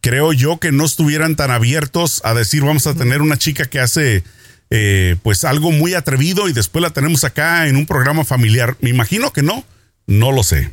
Creo 0.00 0.32
yo 0.32 0.58
que 0.58 0.72
no 0.72 0.84
estuvieran 0.84 1.36
tan 1.36 1.50
abiertos 1.50 2.22
a 2.24 2.34
decir 2.34 2.62
vamos 2.62 2.86
a 2.86 2.94
tener 2.94 3.20
una 3.22 3.36
chica 3.36 3.66
que 3.66 3.80
hace 3.80 4.24
eh, 4.70 5.16
pues 5.22 5.44
algo 5.44 5.72
muy 5.72 5.94
atrevido 5.94 6.48
y 6.48 6.52
después 6.52 6.82
la 6.82 6.90
tenemos 6.90 7.24
acá 7.24 7.66
en 7.68 7.76
un 7.76 7.86
programa 7.86 8.24
familiar. 8.24 8.76
Me 8.80 8.90
imagino 8.90 9.32
que 9.32 9.42
no, 9.42 9.64
no 10.06 10.32
lo 10.32 10.42
sé. 10.42 10.70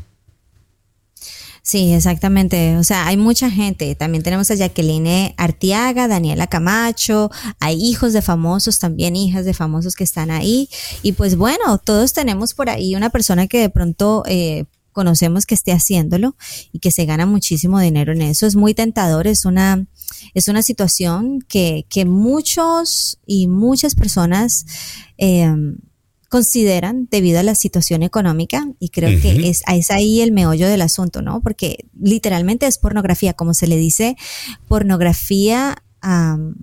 Sí, 1.68 1.92
exactamente. 1.92 2.78
O 2.78 2.84
sea, 2.86 3.08
hay 3.08 3.18
mucha 3.18 3.52
gente. 3.52 3.94
También 3.94 4.24
tenemos 4.24 4.50
a 4.50 4.56
Jacqueline 4.56 5.34
Artiaga, 5.36 6.08
Daniela 6.08 6.48
Camacho, 6.48 7.30
hay 7.60 7.76
hijos 7.76 8.14
de 8.14 8.22
famosos, 8.22 8.80
también 8.80 9.18
hijas 9.18 9.44
de 9.44 9.54
famosos 9.54 9.94
que 9.94 10.06
están 10.06 10.32
ahí. 10.32 10.70
Y 11.04 11.12
pues 11.12 11.36
bueno, 11.36 11.78
todos 11.78 12.14
tenemos 12.14 12.54
por 12.54 12.70
ahí 12.70 12.96
una 12.96 13.10
persona 13.10 13.48
que 13.48 13.60
de 13.60 13.70
pronto 13.70 14.24
eh, 14.28 14.64
conocemos 14.94 15.46
que 15.46 15.56
esté 15.56 15.74
haciéndolo 15.74 16.38
y 16.72 16.80
que 16.80 16.90
se 16.90 17.04
gana 17.04 17.26
muchísimo 17.26 17.82
dinero 17.82 18.14
en 18.14 18.22
eso. 18.22 18.48
Es 18.48 18.56
muy 18.56 18.74
tentador, 18.74 19.28
es 19.28 19.44
una, 19.44 19.88
es 20.34 20.48
una 20.48 20.62
situación 20.62 21.42
que, 21.50 21.86
que 21.90 22.06
muchos 22.06 23.20
y 23.26 23.50
muchas 23.50 23.94
personas 23.94 24.66
eh, 25.18 25.54
consideran 26.38 27.08
debido 27.10 27.39
a 27.39 27.44
la 27.44 27.56
situación 27.56 28.03
económica 28.03 28.67
y 28.77 28.89
creo 28.89 29.20
que 29.20 29.50
es, 29.50 29.63
es 29.67 29.89
ahí 29.89 30.22
el 30.22 30.32
meollo 30.32 30.67
del 30.67 30.84
asunto, 30.84 31.24
¿no? 31.24 31.41
Porque 31.41 31.86
literalmente 32.00 32.67
es 32.67 32.77
pornografía, 32.77 33.34
como 33.34 33.56
se 33.56 33.65
le 33.65 33.75
dice, 33.75 34.17
pornografía 34.67 35.82
am, 36.00 36.53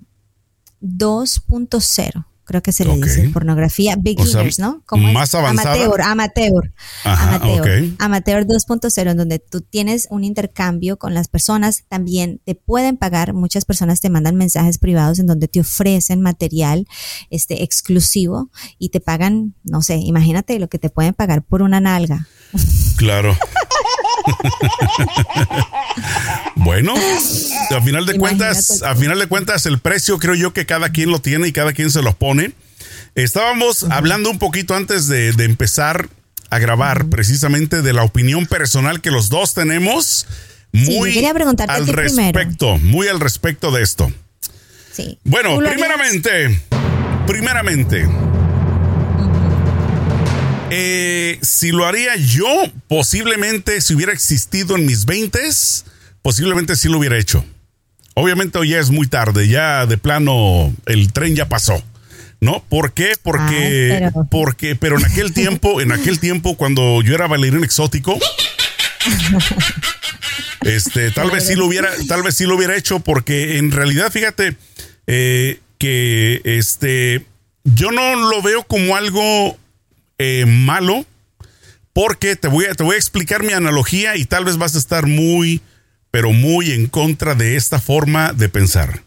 2.0. 0.81 2.25
Creo 2.45 2.63
que 2.63 2.73
se 2.73 2.85
le 2.85 2.97
dice 2.97 3.31
pornografía 3.31 3.97
beginners, 3.99 4.59
¿no? 4.59 4.83
Como 4.87 5.13
más 5.13 5.35
avanzada. 5.35 5.75
Amateur, 5.75 6.03
amateur. 6.03 6.73
Ajá, 7.05 7.37
amateur. 7.37 7.85
ok. 7.85 7.95
Amateur 7.99 8.47
2.0, 8.47 9.11
en 9.11 9.17
donde 9.17 9.39
tú 9.39 9.63
tienes 9.63 10.07
un 10.11 10.25
intercambio 10.25 10.99
con 10.99 11.15
las 11.15 11.29
personas, 11.29 11.85
también 11.89 12.41
te 12.45 12.55
pueden 12.55 12.97
pagar, 12.97 13.33
muchas 13.33 13.65
personas 13.65 14.01
te 14.01 14.11
mandan 14.11 14.37
mensajes 14.37 14.79
privados 14.79 15.19
en 15.19 15.27
donde 15.27 15.49
te 15.49 15.61
ofrecen 15.61 16.21
material 16.21 16.87
este 17.31 17.63
exclusivo 17.63 18.51
y 18.79 18.91
te 18.91 19.01
pagan, 19.01 19.55
no 19.65 19.83
sé, 19.83 19.97
imagínate 19.97 20.59
lo 20.59 20.69
que 20.69 20.79
te 20.79 20.91
pueden 20.91 21.15
pagar 21.15 21.43
por 21.43 21.63
una 21.63 21.81
nalga. 21.81 22.29
Claro. 22.97 23.37
bueno, 26.57 26.95
a 27.71 27.81
final 27.83 28.07
de 28.07 28.19
cuentas, 28.19 28.83
a 28.83 28.95
final 28.95 29.19
de 29.19 29.27
cuentas, 29.27 29.67
el 29.67 29.79
precio 29.79 30.19
creo 30.19 30.35
yo 30.35 30.53
que 30.53 30.67
cada 30.67 30.91
quien 30.91 31.11
lo 31.11 31.21
tiene 31.21 31.49
y 31.49 31.53
cada 31.53 31.73
quien 31.73 31.91
se 31.91 32.03
lo 32.03 32.15
pone. 32.15 32.53
Estábamos 33.15 33.85
hablando 33.91 34.31
un 34.31 34.39
poquito 34.39 34.75
antes 34.75 35.07
de, 35.09 35.33
de 35.33 35.45
empezar 35.45 36.09
a 36.51 36.59
grabar 36.59 37.07
precisamente 37.07 37.83
de 37.83 37.93
la 37.93 38.05
opinión 38.05 38.47
personal 38.47 39.01
que 39.01 39.11
los 39.11 39.29
dos 39.29 39.55
tenemos. 39.55 40.27
Muy 40.73 41.13
preguntarte 41.33 41.73
al 41.73 41.85
primero. 41.85 42.33
respecto, 42.33 42.79
muy 42.79 43.09
al 43.09 43.21
respecto 43.21 43.71
de 43.71 43.83
esto. 43.83 44.13
Sí. 44.93 45.19
Bueno, 45.25 45.59
primeramente, 45.59 46.61
primeramente, 47.27 48.09
eh, 50.71 51.39
si 51.43 51.73
lo 51.73 51.87
haría 51.87 52.17
yo, 52.17 52.49
posiblemente 52.89 53.81
si 53.81 53.95
hubiera 53.95 54.13
existido 54.13 54.77
en 54.77 54.87
mis 54.87 55.05
20 55.05 55.39
posiblemente 56.23 56.77
sí 56.77 56.89
lo 56.89 56.99
hubiera 56.99 57.19
hecho. 57.19 57.45
Obviamente 58.15 58.59
hoy 58.59 58.71
ya 58.71 58.79
es 58.79 58.91
muy 58.91 59.07
tarde, 59.07 59.49
ya 59.49 59.87
de 59.87 59.99
plano 59.99 60.73
el 60.87 61.13
tren 61.13 61.37
ya 61.37 61.49
pasó. 61.49 61.83
¿No? 62.41 62.63
¿Por 62.69 62.93
qué? 62.93 63.13
Porque, 63.23 63.91
Ay, 63.93 63.99
pero- 64.11 64.27
porque, 64.31 64.77
pero 64.77 64.99
en 64.99 65.05
aquel 65.07 65.33
tiempo, 65.33 65.81
en 65.81 65.93
aquel 65.93 66.21
tiempo, 66.21 66.57
cuando 66.57 67.01
yo 67.01 67.15
era 67.15 67.27
bailarín 67.27 67.65
exótico, 67.65 68.19
este, 70.63 71.11
tal 71.13 71.31
vez 71.31 71.47
sí 71.47 71.55
lo 71.55 71.67
hubiera, 71.67 71.91
tal 72.07 72.23
vez 72.23 72.35
sí 72.37 72.45
lo 72.45 72.57
hubiera 72.57 72.77
hecho, 72.77 73.01
porque 73.01 73.57
en 73.59 73.71
realidad, 73.71 74.11
fíjate, 74.13 74.57
eh, 75.07 75.61
que 75.79 76.43
este, 76.45 77.25
yo 77.65 77.91
no 77.93 78.15
lo 78.17 78.43
veo 78.43 78.65
como 78.65 78.97
algo 78.97 79.57
eh, 80.19 80.45
malo, 80.47 81.05
porque 81.93 82.37
te 82.37 82.49
voy, 82.49 82.67
a, 82.67 82.75
te 82.75 82.83
voy 82.83 82.95
a 82.95 82.99
explicar 82.99 83.43
mi 83.43 83.53
analogía 83.53 84.17
y 84.17 84.25
tal 84.25 84.45
vez 84.45 84.57
vas 84.57 84.75
a 84.75 84.79
estar 84.79 85.07
muy, 85.07 85.61
pero 86.11 86.33
muy 86.33 86.73
en 86.73 86.87
contra 86.87 87.35
de 87.35 87.57
esta 87.57 87.81
forma 87.81 88.33
de 88.33 88.49
pensar. 88.49 89.03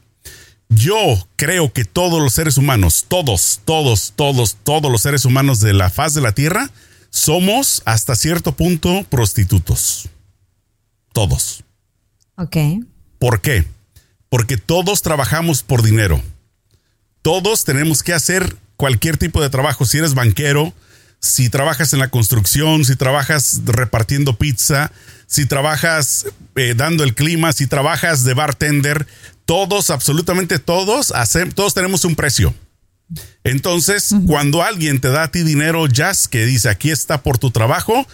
Yo 0.70 1.28
creo 1.36 1.72
que 1.72 1.86
todos 1.86 2.22
los 2.22 2.34
seres 2.34 2.58
humanos, 2.58 3.06
todos, 3.08 3.62
todos, 3.64 4.14
todos, 4.16 4.58
todos 4.64 4.92
los 4.92 5.02
seres 5.02 5.26
humanos 5.26 5.60
de 5.60 5.74
la 5.74 5.90
faz 5.90 6.14
de 6.14 6.22
la 6.22 6.34
Tierra, 6.34 6.70
somos 7.10 7.82
hasta 7.86 8.16
cierto 8.16 8.52
punto 8.54 9.06
prostitutos. 9.10 10.10
Todos. 11.14 11.64
Ok. 12.36 12.58
¿Por 13.18 13.42
qué? 13.42 13.66
Porque 14.30 14.58
todos 14.58 15.02
trabajamos 15.02 15.64
por 15.64 15.84
dinero. 15.84 16.22
Todos 17.22 17.64
tenemos 17.64 18.04
que 18.04 18.14
hacer 18.14 18.58
cualquier 18.76 19.18
tipo 19.18 19.42
de 19.42 19.50
trabajo. 19.50 19.86
Si 19.86 19.98
eres 19.98 20.14
banquero, 20.14 20.74
si 21.20 21.50
trabajas 21.50 21.94
en 21.94 22.00
la 22.00 22.10
construcción, 22.10 22.86
si 22.86 22.96
trabajas 22.96 23.62
repartiendo 23.66 24.38
pizza, 24.38 24.92
si 25.26 25.46
trabajas 25.46 26.26
eh, 26.56 26.74
dando 26.76 27.04
el 27.04 27.16
clima, 27.16 27.52
si 27.54 27.68
trabajas 27.68 28.24
de 28.24 28.34
bartender, 28.34 29.08
todos, 29.46 29.90
absolutamente 29.90 30.60
todos, 30.60 31.12
hacem- 31.12 31.54
todos 31.54 31.74
tenemos 31.74 32.06
un 32.06 32.16
precio. 32.16 32.54
Entonces, 33.44 34.14
cuando 34.26 34.64
alguien 34.64 35.00
te 35.00 35.10
da 35.10 35.24
a 35.24 35.32
ti 35.32 35.44
dinero, 35.44 35.88
Jazz, 35.88 36.28
que 36.28 36.46
dice 36.46 36.70
aquí 36.70 36.92
está 36.92 37.24
por 37.24 37.38
tu 37.38 37.52
trabajo, 37.52 38.06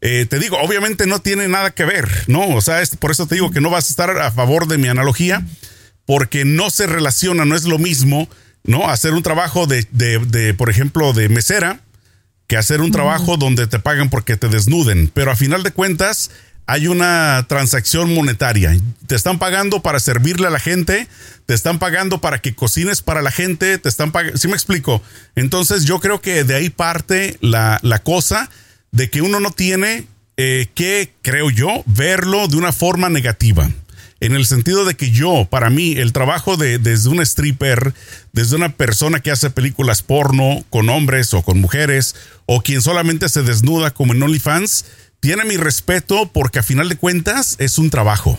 eh, 0.00 0.26
te 0.28 0.38
digo, 0.38 0.58
obviamente 0.58 1.06
no 1.06 1.20
tiene 1.20 1.48
nada 1.48 1.70
que 1.70 1.84
ver, 1.84 2.08
¿no? 2.26 2.48
O 2.48 2.60
sea, 2.60 2.82
es, 2.82 2.96
por 2.96 3.10
eso 3.10 3.26
te 3.26 3.36
digo 3.36 3.50
que 3.50 3.60
no 3.60 3.70
vas 3.70 3.86
a 3.86 3.90
estar 3.90 4.10
a 4.18 4.30
favor 4.32 4.66
de 4.66 4.76
mi 4.78 4.88
analogía, 4.88 5.46
porque 6.04 6.44
no 6.44 6.70
se 6.70 6.86
relaciona, 6.86 7.44
no 7.44 7.54
es 7.56 7.64
lo 7.64 7.78
mismo, 7.78 8.28
¿no? 8.64 8.88
Hacer 8.90 9.14
un 9.14 9.22
trabajo 9.22 9.66
de, 9.66 9.86
de, 9.92 10.18
de, 10.18 10.52
por 10.54 10.68
ejemplo, 10.70 11.12
de 11.12 11.28
mesera, 11.28 11.80
que 12.46 12.56
hacer 12.56 12.80
un 12.80 12.92
trabajo 12.92 13.36
donde 13.36 13.66
te 13.66 13.78
pagan 13.78 14.10
porque 14.10 14.36
te 14.36 14.48
desnuden. 14.48 15.10
Pero 15.12 15.30
a 15.30 15.36
final 15.36 15.62
de 15.62 15.72
cuentas, 15.72 16.30
hay 16.66 16.86
una 16.86 17.44
transacción 17.48 18.14
monetaria. 18.14 18.76
Te 19.06 19.14
están 19.14 19.38
pagando 19.38 19.82
para 19.82 20.00
servirle 20.00 20.46
a 20.46 20.50
la 20.50 20.58
gente, 20.58 21.08
te 21.46 21.54
están 21.54 21.78
pagando 21.78 22.20
para 22.20 22.40
que 22.40 22.54
cocines 22.54 23.02
para 23.02 23.22
la 23.22 23.30
gente, 23.30 23.78
te 23.78 23.88
están 23.88 24.12
pagando. 24.12 24.38
¿Sí 24.38 24.48
me 24.48 24.54
explico? 24.54 25.02
Entonces, 25.34 25.84
yo 25.84 26.00
creo 26.00 26.20
que 26.20 26.44
de 26.44 26.54
ahí 26.54 26.70
parte 26.70 27.36
la, 27.40 27.78
la 27.82 27.98
cosa 28.00 28.50
de 28.90 29.10
que 29.10 29.22
uno 29.22 29.40
no 29.40 29.50
tiene 29.50 30.06
eh, 30.36 30.68
que, 30.74 31.12
creo 31.22 31.50
yo, 31.50 31.82
verlo 31.86 32.48
de 32.48 32.56
una 32.56 32.72
forma 32.72 33.08
negativa. 33.08 33.70
En 34.22 34.36
el 34.36 34.46
sentido 34.46 34.84
de 34.84 34.94
que 34.94 35.10
yo, 35.10 35.48
para 35.50 35.68
mí, 35.68 35.94
el 35.94 36.12
trabajo 36.12 36.56
de, 36.56 36.78
desde 36.78 37.08
un 37.08 37.20
stripper, 37.22 37.92
desde 38.32 38.54
una 38.54 38.68
persona 38.68 39.18
que 39.18 39.32
hace 39.32 39.50
películas 39.50 40.02
porno 40.02 40.64
con 40.70 40.88
hombres 40.90 41.34
o 41.34 41.42
con 41.42 41.60
mujeres, 41.60 42.14
o 42.46 42.62
quien 42.62 42.82
solamente 42.82 43.28
se 43.28 43.42
desnuda 43.42 43.90
como 43.90 44.12
en 44.12 44.22
OnlyFans, 44.22 44.84
tiene 45.18 45.44
mi 45.44 45.56
respeto 45.56 46.30
porque 46.32 46.60
a 46.60 46.62
final 46.62 46.88
de 46.88 46.94
cuentas 46.94 47.56
es 47.58 47.78
un 47.78 47.90
trabajo. 47.90 48.38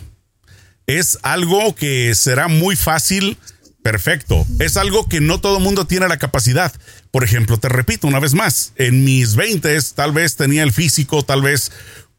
Es 0.88 1.20
algo 1.22 1.76
que 1.76 2.16
será 2.16 2.48
muy 2.48 2.78
fácil, 2.78 3.38
perfecto. 3.82 4.48
Es 4.60 4.78
algo 4.78 5.10
que 5.10 5.20
no 5.20 5.42
todo 5.42 5.60
mundo 5.60 5.86
tiene 5.86 6.08
la 6.08 6.18
capacidad. 6.18 6.72
Por 7.12 7.26
ejemplo, 7.26 7.58
te 7.58 7.68
repito 7.68 8.08
una 8.08 8.22
vez 8.22 8.36
más, 8.36 8.72
en 8.78 9.04
mis 9.04 9.36
20 9.36 9.78
tal 9.96 10.14
vez 10.14 10.38
tenía 10.38 10.64
el 10.64 10.72
físico, 10.72 11.24
tal 11.24 11.42
vez 11.42 11.74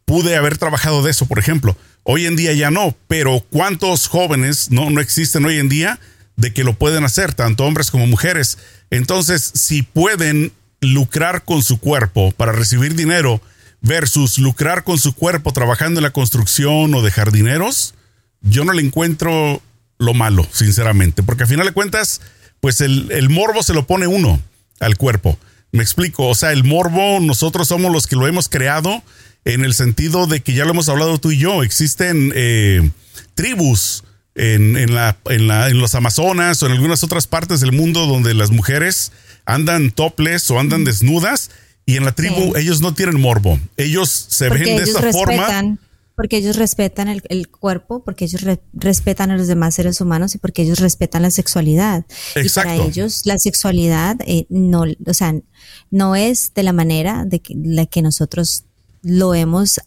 pude 0.05 0.37
haber 0.37 0.59
trabajado 0.59 1.03
de 1.03 1.13
eso, 1.13 1.25
por 1.25 1.39
ejemplo. 1.39 1.79
Hoy 2.07 2.27
en 2.27 2.37
día 2.37 2.53
ya 2.53 2.71
no, 2.71 2.95
pero 3.09 3.43
¿cuántos 3.51 4.09
jóvenes 4.09 4.71
no, 4.71 4.91
no 4.91 5.01
existen 5.01 5.47
hoy 5.47 5.59
en 5.59 5.71
día 5.71 5.99
de 6.37 6.53
que 6.53 6.63
lo 6.63 6.75
pueden 6.75 7.03
hacer, 7.03 7.33
tanto 7.33 7.65
hombres 7.65 7.91
como 7.91 8.07
mujeres? 8.07 8.59
Entonces, 8.91 9.51
si 9.55 9.81
pueden 9.81 10.53
lucrar 10.81 11.45
con 11.45 11.63
su 11.63 11.81
cuerpo 11.81 12.31
para 12.33 12.53
recibir 12.53 12.95
dinero 12.95 13.41
versus 13.81 14.39
lucrar 14.39 14.85
con 14.85 14.99
su 14.99 15.15
cuerpo 15.15 15.53
trabajando 15.53 15.99
en 15.99 16.05
la 16.05 16.13
construcción 16.13 16.95
o 16.95 17.01
de 17.01 17.11
jardineros, 17.11 17.95
yo 18.43 18.67
no 18.67 18.75
le 18.75 18.83
encuentro 18.83 19.63
lo 19.97 20.13
malo, 20.13 20.47
sinceramente, 20.53 21.23
porque 21.23 21.45
a 21.45 21.47
final 21.47 21.67
de 21.67 21.73
cuentas, 21.73 22.21
pues 22.61 22.83
el, 22.83 23.11
el 23.13 23.31
morbo 23.31 23.63
se 23.63 23.73
lo 23.73 23.87
pone 23.87 24.07
uno 24.07 24.39
al 24.79 24.99
cuerpo. 24.99 25.39
Me 25.73 25.83
explico, 25.83 26.29
o 26.29 26.35
sea, 26.35 26.53
el 26.53 26.65
morbo 26.65 27.19
nosotros 27.21 27.69
somos 27.69 27.91
los 27.91 28.07
que 28.07 28.17
lo 28.17 28.27
hemos 28.27 28.51
creado 28.51 29.03
en 29.45 29.65
el 29.65 29.75
sentido 29.75 30.27
de 30.27 30.41
que 30.41 30.55
ya 30.55 30.65
lo 30.65 30.71
hemos 30.71 30.89
hablado 30.89 31.19
tú 31.19 31.31
y 31.31 31.39
yo, 31.39 31.63
existen 31.63 32.33
eh, 32.35 32.91
tribus 33.35 34.05
en, 34.35 34.77
en, 34.77 34.95
la, 34.95 35.19
en, 35.27 35.47
la, 35.47 35.69
en 35.69 35.79
los 35.79 35.95
Amazonas 35.95 36.63
o 36.63 36.67
en 36.67 36.73
algunas 36.73 37.05
otras 37.05 37.27
partes 37.27 37.61
del 37.61 37.73
mundo 37.73 38.07
donde 38.07 38.35
las 38.35 38.51
mujeres 38.51 39.13
andan 39.45 39.91
topless 39.91 40.51
o 40.51 40.59
andan 40.59 40.85
desnudas 40.85 41.51
y 41.87 41.97
en 41.97 42.05
la 42.05 42.13
tribu 42.13 42.57
ellos 42.57 42.81
no 42.81 42.95
tienen 42.95 43.21
morbo, 43.21 43.59
ellos 43.77 44.27
se 44.29 44.49
ven 44.49 44.65
de 44.65 44.83
esa 44.83 45.13
forma. 45.13 45.79
Porque 46.17 46.37
ellos 46.37 46.55
respetan 46.55 47.09
el, 47.09 47.23
el 47.29 47.49
cuerpo, 47.49 48.05
porque 48.05 48.27
ellos 48.27 48.43
respetan 48.73 49.33
a 49.33 49.37
los 49.37 49.49
demás 49.49 49.75
seres 49.75 50.01
humanos 50.01 50.37
y 50.37 50.39
porque 50.39 50.63
ellos 50.63 50.79
respetan 50.79 51.23
la 51.23 51.33
sexualidad. 51.33 52.07
Exacto. 52.37 52.73
Y 52.73 52.77
para 52.79 52.89
ellos 52.89 53.23
la 53.25 53.37
sexualidad 53.37 54.19
eh, 54.25 54.47
no, 54.49 54.85
o 55.07 55.15
sea, 55.15 55.35
no 55.91 56.15
es 56.15 56.55
de 56.55 56.63
la 56.63 56.73
manera 56.73 57.25
de 57.25 57.41
que, 57.41 57.55
la 57.57 57.87
que 57.87 58.01
nosotros 58.01 58.65
lo 59.05 59.35
hemos 59.35 59.81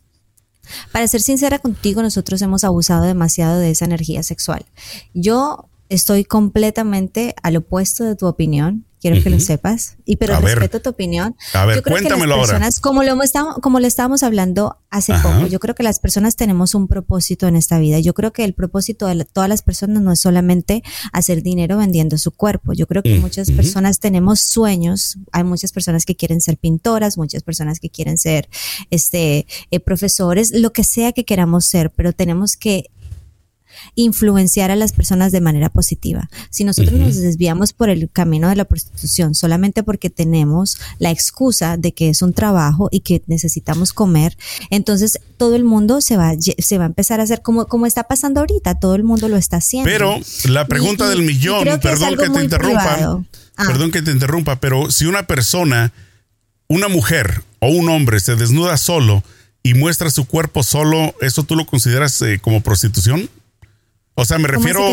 para 0.92 1.08
ser 1.08 1.22
sincera 1.22 1.60
contigo, 1.60 2.02
nosotros 2.02 2.42
hemos 2.42 2.64
abusado 2.64 3.06
demasiado 3.06 3.60
de 3.60 3.72
esa 3.72 3.86
energía 3.86 4.24
sexual. 4.24 4.66
Yo 5.14 5.70
estoy 5.90 6.26
completamente 6.26 7.36
al 7.42 7.58
opuesto 7.58 8.04
de 8.04 8.16
tu 8.16 8.28
opinión 8.28 8.86
quiero 9.00 9.22
que 9.22 9.30
lo 9.30 9.40
sepas. 9.40 9.98
Y 10.06 10.16
pero 10.16 10.40
respeto 10.40 10.82
tu 10.82 10.90
opinión. 10.90 11.36
A 11.54 11.66
ver, 11.66 11.84
cuéntamelo 11.84 12.36
ahora. 12.36 12.60
Como 12.82 13.04
lo, 13.04 13.18
como 13.62 13.80
le 13.80 13.88
estábamos 13.88 14.24
hablando 14.24 14.78
hace 14.90 15.14
poco, 15.22 15.48
yo 15.48 15.60
creo 15.60 15.76
que 15.76 15.84
las 15.84 16.00
personas 16.00 16.36
tenemos 16.36 16.76
un 16.76 16.88
propósito 16.88 17.48
en 17.48 17.56
esta 17.56 17.80
vida. 17.80 18.00
Yo 18.00 18.14
creo 18.14 18.34
que 18.34 18.44
el 18.44 18.54
propósito 18.54 19.08
de 19.08 19.26
todas 19.26 19.50
las 19.50 19.62
personas 19.62 20.02
no 20.02 20.12
es 20.12 20.20
solamente 20.20 20.84
hacer 21.12 21.44
dinero 21.44 21.78
vendiendo 21.78 22.18
su 22.18 22.32
cuerpo. 22.32 22.74
Yo 22.74 22.88
creo 22.88 23.04
que 23.04 23.20
muchas 23.20 23.52
personas 23.52 24.00
tenemos 24.00 24.42
sueños. 24.42 25.18
Hay 25.32 25.44
muchas 25.44 25.72
personas 25.72 26.06
que 26.06 26.16
quieren 26.16 26.42
ser 26.42 26.58
pintoras, 26.58 27.18
muchas 27.18 27.44
personas 27.44 27.80
que 27.80 27.90
quieren 27.90 28.18
ser 28.18 28.50
este 28.90 29.48
eh, 29.72 29.80
profesores, 29.80 30.52
lo 30.54 30.72
que 30.72 30.84
sea 30.84 31.12
que 31.12 31.26
queramos 31.26 31.66
ser, 31.66 31.92
pero 31.92 32.14
tenemos 32.14 32.56
que 32.58 32.90
influenciar 33.96 34.72
a 34.72 34.76
las 34.76 34.92
personas 34.92 35.32
de 35.32 35.42
manera 35.42 35.70
positiva. 35.70 36.30
Si 36.50 36.64
nosotros 36.64 37.00
nos 37.00 37.18
desviamos 37.18 37.74
por 37.74 37.90
el 37.90 38.10
camino 38.10 38.50
de 38.50 38.56
la 38.56 38.66
prostitución 38.66 39.36
solamente 39.36 39.84
porque 39.84 40.10
tenemos 40.10 40.78
la 41.00 41.12
excusa 41.12 41.78
de 41.78 41.94
que 41.94 42.10
es 42.10 42.22
un 42.22 42.34
trabajo 42.34 42.90
y 42.92 43.02
que 43.02 43.24
necesitamos 43.28 43.94
comer, 43.94 44.38
entonces 44.70 45.20
todo 45.38 45.56
el 45.56 45.64
mundo 45.64 46.02
se 46.02 46.18
va, 46.18 46.34
se 46.40 46.78
va 46.78 46.86
a 46.86 46.88
empezar 46.88 47.20
a 47.20 47.24
hacer 47.24 47.42
como, 47.42 47.68
como 47.68 47.86
está 47.86 48.04
pasando 48.04 48.40
ahorita, 48.40 48.80
todo 48.80 48.96
el 48.96 49.04
mundo 49.04 49.28
lo 49.30 49.38
está 49.38 49.58
haciendo. 49.58 49.90
Pero 49.90 50.18
la 50.46 50.68
pregunta 50.68 51.10
del 51.10 51.22
millón, 51.22 51.66
perdón 51.82 52.18
que, 52.18 52.30
te 52.30 52.44
interrumpa, 52.44 53.24
ah. 53.56 53.64
perdón 53.68 53.92
que 53.92 54.02
te 54.02 54.12
interrumpa, 54.12 54.60
pero 54.60 54.92
si 54.92 55.06
una 55.06 55.28
persona, 55.28 55.94
una 56.68 56.88
mujer 56.88 57.44
o 57.60 57.70
un 57.70 57.90
hombre 57.90 58.20
se 58.20 58.36
desnuda 58.36 58.78
solo, 58.78 59.24
y 59.68 59.74
muestra 59.74 60.10
su 60.10 60.26
cuerpo 60.26 60.64
solo, 60.64 61.14
¿eso 61.20 61.44
tú 61.44 61.58
lo 61.58 61.66
consideras 61.66 62.22
eh, 62.22 62.40
como 62.42 62.62
prostitución? 62.62 63.30
O 64.20 64.26
sea, 64.26 64.40
me 64.40 64.48
refiero 64.48 64.84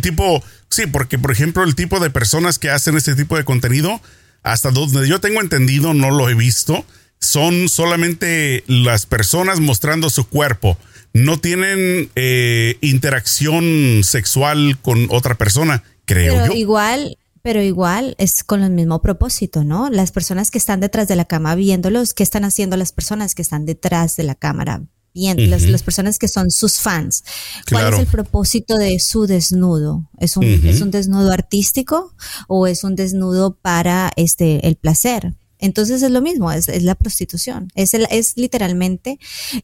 tipo, 0.00 0.42
sí, 0.70 0.86
porque 0.86 1.18
por 1.18 1.32
ejemplo 1.32 1.64
el 1.64 1.74
tipo 1.74 1.98
de 1.98 2.08
personas 2.08 2.60
que 2.60 2.70
hacen 2.70 2.96
este 2.96 3.16
tipo 3.16 3.36
de 3.36 3.44
contenido, 3.44 4.00
hasta 4.44 4.70
donde 4.70 5.08
yo 5.08 5.20
tengo 5.20 5.40
entendido, 5.40 5.92
no 5.92 6.12
lo 6.12 6.30
he 6.30 6.34
visto, 6.34 6.86
son 7.18 7.68
solamente 7.68 8.62
las 8.68 9.06
personas 9.06 9.58
mostrando 9.58 10.08
su 10.08 10.28
cuerpo. 10.28 10.78
No 11.12 11.40
tienen 11.40 12.10
eh, 12.14 12.78
interacción 12.80 14.02
sexual 14.04 14.78
con 14.80 15.08
otra 15.10 15.34
persona, 15.34 15.82
creo 16.04 16.34
pero 16.34 16.46
yo. 16.46 16.52
Igual, 16.52 17.18
pero 17.42 17.60
igual 17.60 18.14
es 18.18 18.44
con 18.44 18.62
el 18.62 18.70
mismo 18.70 19.02
propósito, 19.02 19.64
¿no? 19.64 19.90
Las 19.90 20.12
personas 20.12 20.52
que 20.52 20.58
están 20.58 20.78
detrás 20.78 21.08
de 21.08 21.16
la 21.16 21.24
cama 21.24 21.56
viéndolos, 21.56 22.14
¿qué 22.14 22.22
están 22.22 22.44
haciendo 22.44 22.76
las 22.76 22.92
personas 22.92 23.34
que 23.34 23.42
están 23.42 23.66
detrás 23.66 24.14
de 24.14 24.22
la 24.22 24.36
cámara 24.36 24.82
bien, 25.14 25.48
las, 25.48 25.82
personas 25.82 26.18
que 26.18 26.28
son 26.28 26.50
sus 26.50 26.80
fans. 26.80 27.24
¿Cuál 27.70 27.94
es 27.94 28.00
el 28.00 28.06
propósito 28.06 28.76
de 28.76 28.98
su 28.98 29.26
desnudo? 29.26 30.10
¿Es 30.18 30.36
un, 30.36 30.44
¿Es 30.44 30.80
un 30.80 30.90
desnudo 30.90 31.32
artístico 31.32 32.12
o 32.48 32.66
es 32.66 32.84
un 32.84 32.96
desnudo 32.96 33.54
para 33.54 34.12
este 34.16 34.66
el 34.66 34.76
placer? 34.76 35.34
Entonces 35.64 36.02
es 36.02 36.10
lo 36.10 36.20
mismo, 36.20 36.52
es, 36.52 36.68
la 36.82 36.94
prostitución. 36.94 37.68
Es, 37.74 37.94
es 37.94 38.36
literalmente, 38.36 39.18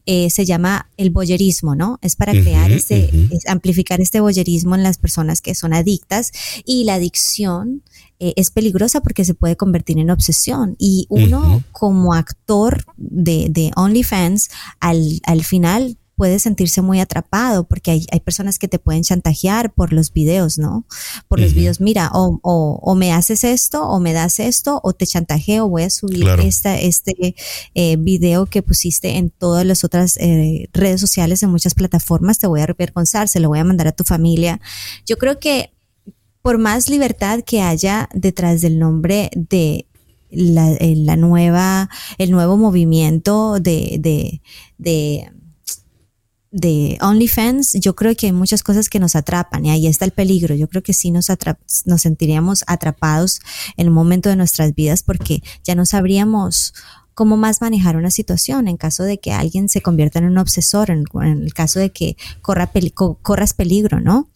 eh, 0.07 0.31
se 0.31 0.45
llama 0.45 0.89
el 0.97 1.11
boyerismo, 1.11 1.75
¿no? 1.75 1.99
Es 2.01 2.15
para 2.15 2.31
crear 2.31 2.71
este, 2.71 3.11
amplificar 3.45 4.01
este 4.01 4.19
boyerismo 4.19 4.73
en 4.73 4.81
las 4.81 4.97
personas 4.97 5.41
que 5.41 5.53
son 5.53 5.73
adictas 5.73 6.31
y 6.65 6.85
la 6.85 6.95
adicción 6.95 7.83
eh, 8.19 8.33
es 8.35 8.49
peligrosa 8.49 9.01
porque 9.01 9.25
se 9.25 9.35
puede 9.35 9.55
convertir 9.55 9.99
en 9.99 10.09
obsesión. 10.09 10.75
Y 10.79 11.05
uno 11.09 11.63
como 11.71 12.15
actor 12.15 12.83
de, 12.97 13.49
de 13.51 13.71
OnlyFans, 13.75 14.49
al, 14.79 15.21
al 15.23 15.43
final 15.43 15.97
puede 16.21 16.37
sentirse 16.37 16.83
muy 16.83 16.99
atrapado 16.99 17.63
porque 17.63 17.89
hay, 17.89 18.05
hay, 18.11 18.19
personas 18.19 18.59
que 18.59 18.67
te 18.67 18.77
pueden 18.77 19.01
chantajear 19.01 19.73
por 19.73 19.91
los 19.91 20.13
videos, 20.13 20.59
¿no? 20.59 20.85
Por 21.27 21.39
los 21.39 21.55
videos, 21.55 21.81
mira, 21.81 22.11
o, 22.13 22.39
o, 22.43 22.79
o, 22.79 22.93
me 22.93 23.11
haces 23.11 23.43
esto, 23.43 23.81
o 23.81 23.99
me 23.99 24.13
das 24.13 24.39
esto, 24.39 24.79
o 24.83 24.93
te 24.93 25.07
chantajeo, 25.07 25.67
voy 25.67 25.81
a 25.81 25.89
subir 25.89 26.27
esta, 26.43 26.77
este 26.77 27.33
eh, 27.73 27.95
video 27.97 28.45
que 28.45 28.61
pusiste 28.61 29.17
en 29.17 29.31
todas 29.31 29.65
las 29.65 29.83
otras 29.83 30.15
eh, 30.17 30.69
redes 30.73 31.01
sociales, 31.01 31.41
en 31.41 31.49
muchas 31.49 31.73
plataformas, 31.73 32.37
te 32.37 32.45
voy 32.45 32.61
a 32.61 32.65
avergonzar, 32.65 33.27
se 33.27 33.39
lo 33.39 33.49
voy 33.49 33.57
a 33.57 33.63
mandar 33.63 33.87
a 33.87 33.91
tu 33.91 34.03
familia. 34.03 34.61
Yo 35.07 35.17
creo 35.17 35.39
que 35.39 35.73
por 36.43 36.59
más 36.59 36.87
libertad 36.87 37.39
que 37.43 37.63
haya 37.63 38.09
detrás 38.13 38.61
del 38.61 38.77
nombre 38.77 39.31
de 39.35 39.87
la, 40.29 40.71
eh, 40.73 40.93
la 40.97 41.15
nueva, 41.15 41.89
el 42.19 42.29
nuevo 42.29 42.57
movimiento 42.57 43.59
de, 43.59 43.97
de, 43.99 44.43
de, 44.77 45.31
de 46.51 46.97
OnlyFans, 47.01 47.73
yo 47.79 47.95
creo 47.95 48.13
que 48.15 48.27
hay 48.27 48.31
muchas 48.33 48.61
cosas 48.61 48.89
que 48.89 48.99
nos 48.99 49.15
atrapan 49.15 49.65
y 49.65 49.71
ahí 49.71 49.87
está 49.87 50.03
el 50.05 50.11
peligro. 50.11 50.53
Yo 50.53 50.67
creo 50.67 50.83
que 50.83 50.93
sí 50.93 51.09
nos, 51.09 51.27
nos 51.85 52.01
sentiríamos 52.01 52.63
atrapados 52.67 53.39
en 53.77 53.87
un 53.87 53.93
momento 53.93 54.29
de 54.29 54.35
nuestras 54.35 54.75
vidas 54.75 55.01
porque 55.01 55.41
ya 55.63 55.75
no 55.75 55.85
sabríamos 55.85 56.73
cómo 57.21 57.37
más 57.37 57.61
manejar 57.61 57.97
una 57.97 58.09
situación 58.09 58.67
en 58.67 58.77
caso 58.77 59.03
de 59.03 59.19
que 59.19 59.31
alguien 59.31 59.69
se 59.69 59.83
convierta 59.83 60.17
en 60.17 60.25
un 60.25 60.39
obsesor, 60.39 60.89
en, 60.89 61.05
el 61.21 61.53
caso 61.53 61.79
de 61.79 61.91
que 61.91 62.17
corra 62.41 62.71
corras 63.21 63.53
peligro, 63.53 63.99
¿no? 63.99 64.27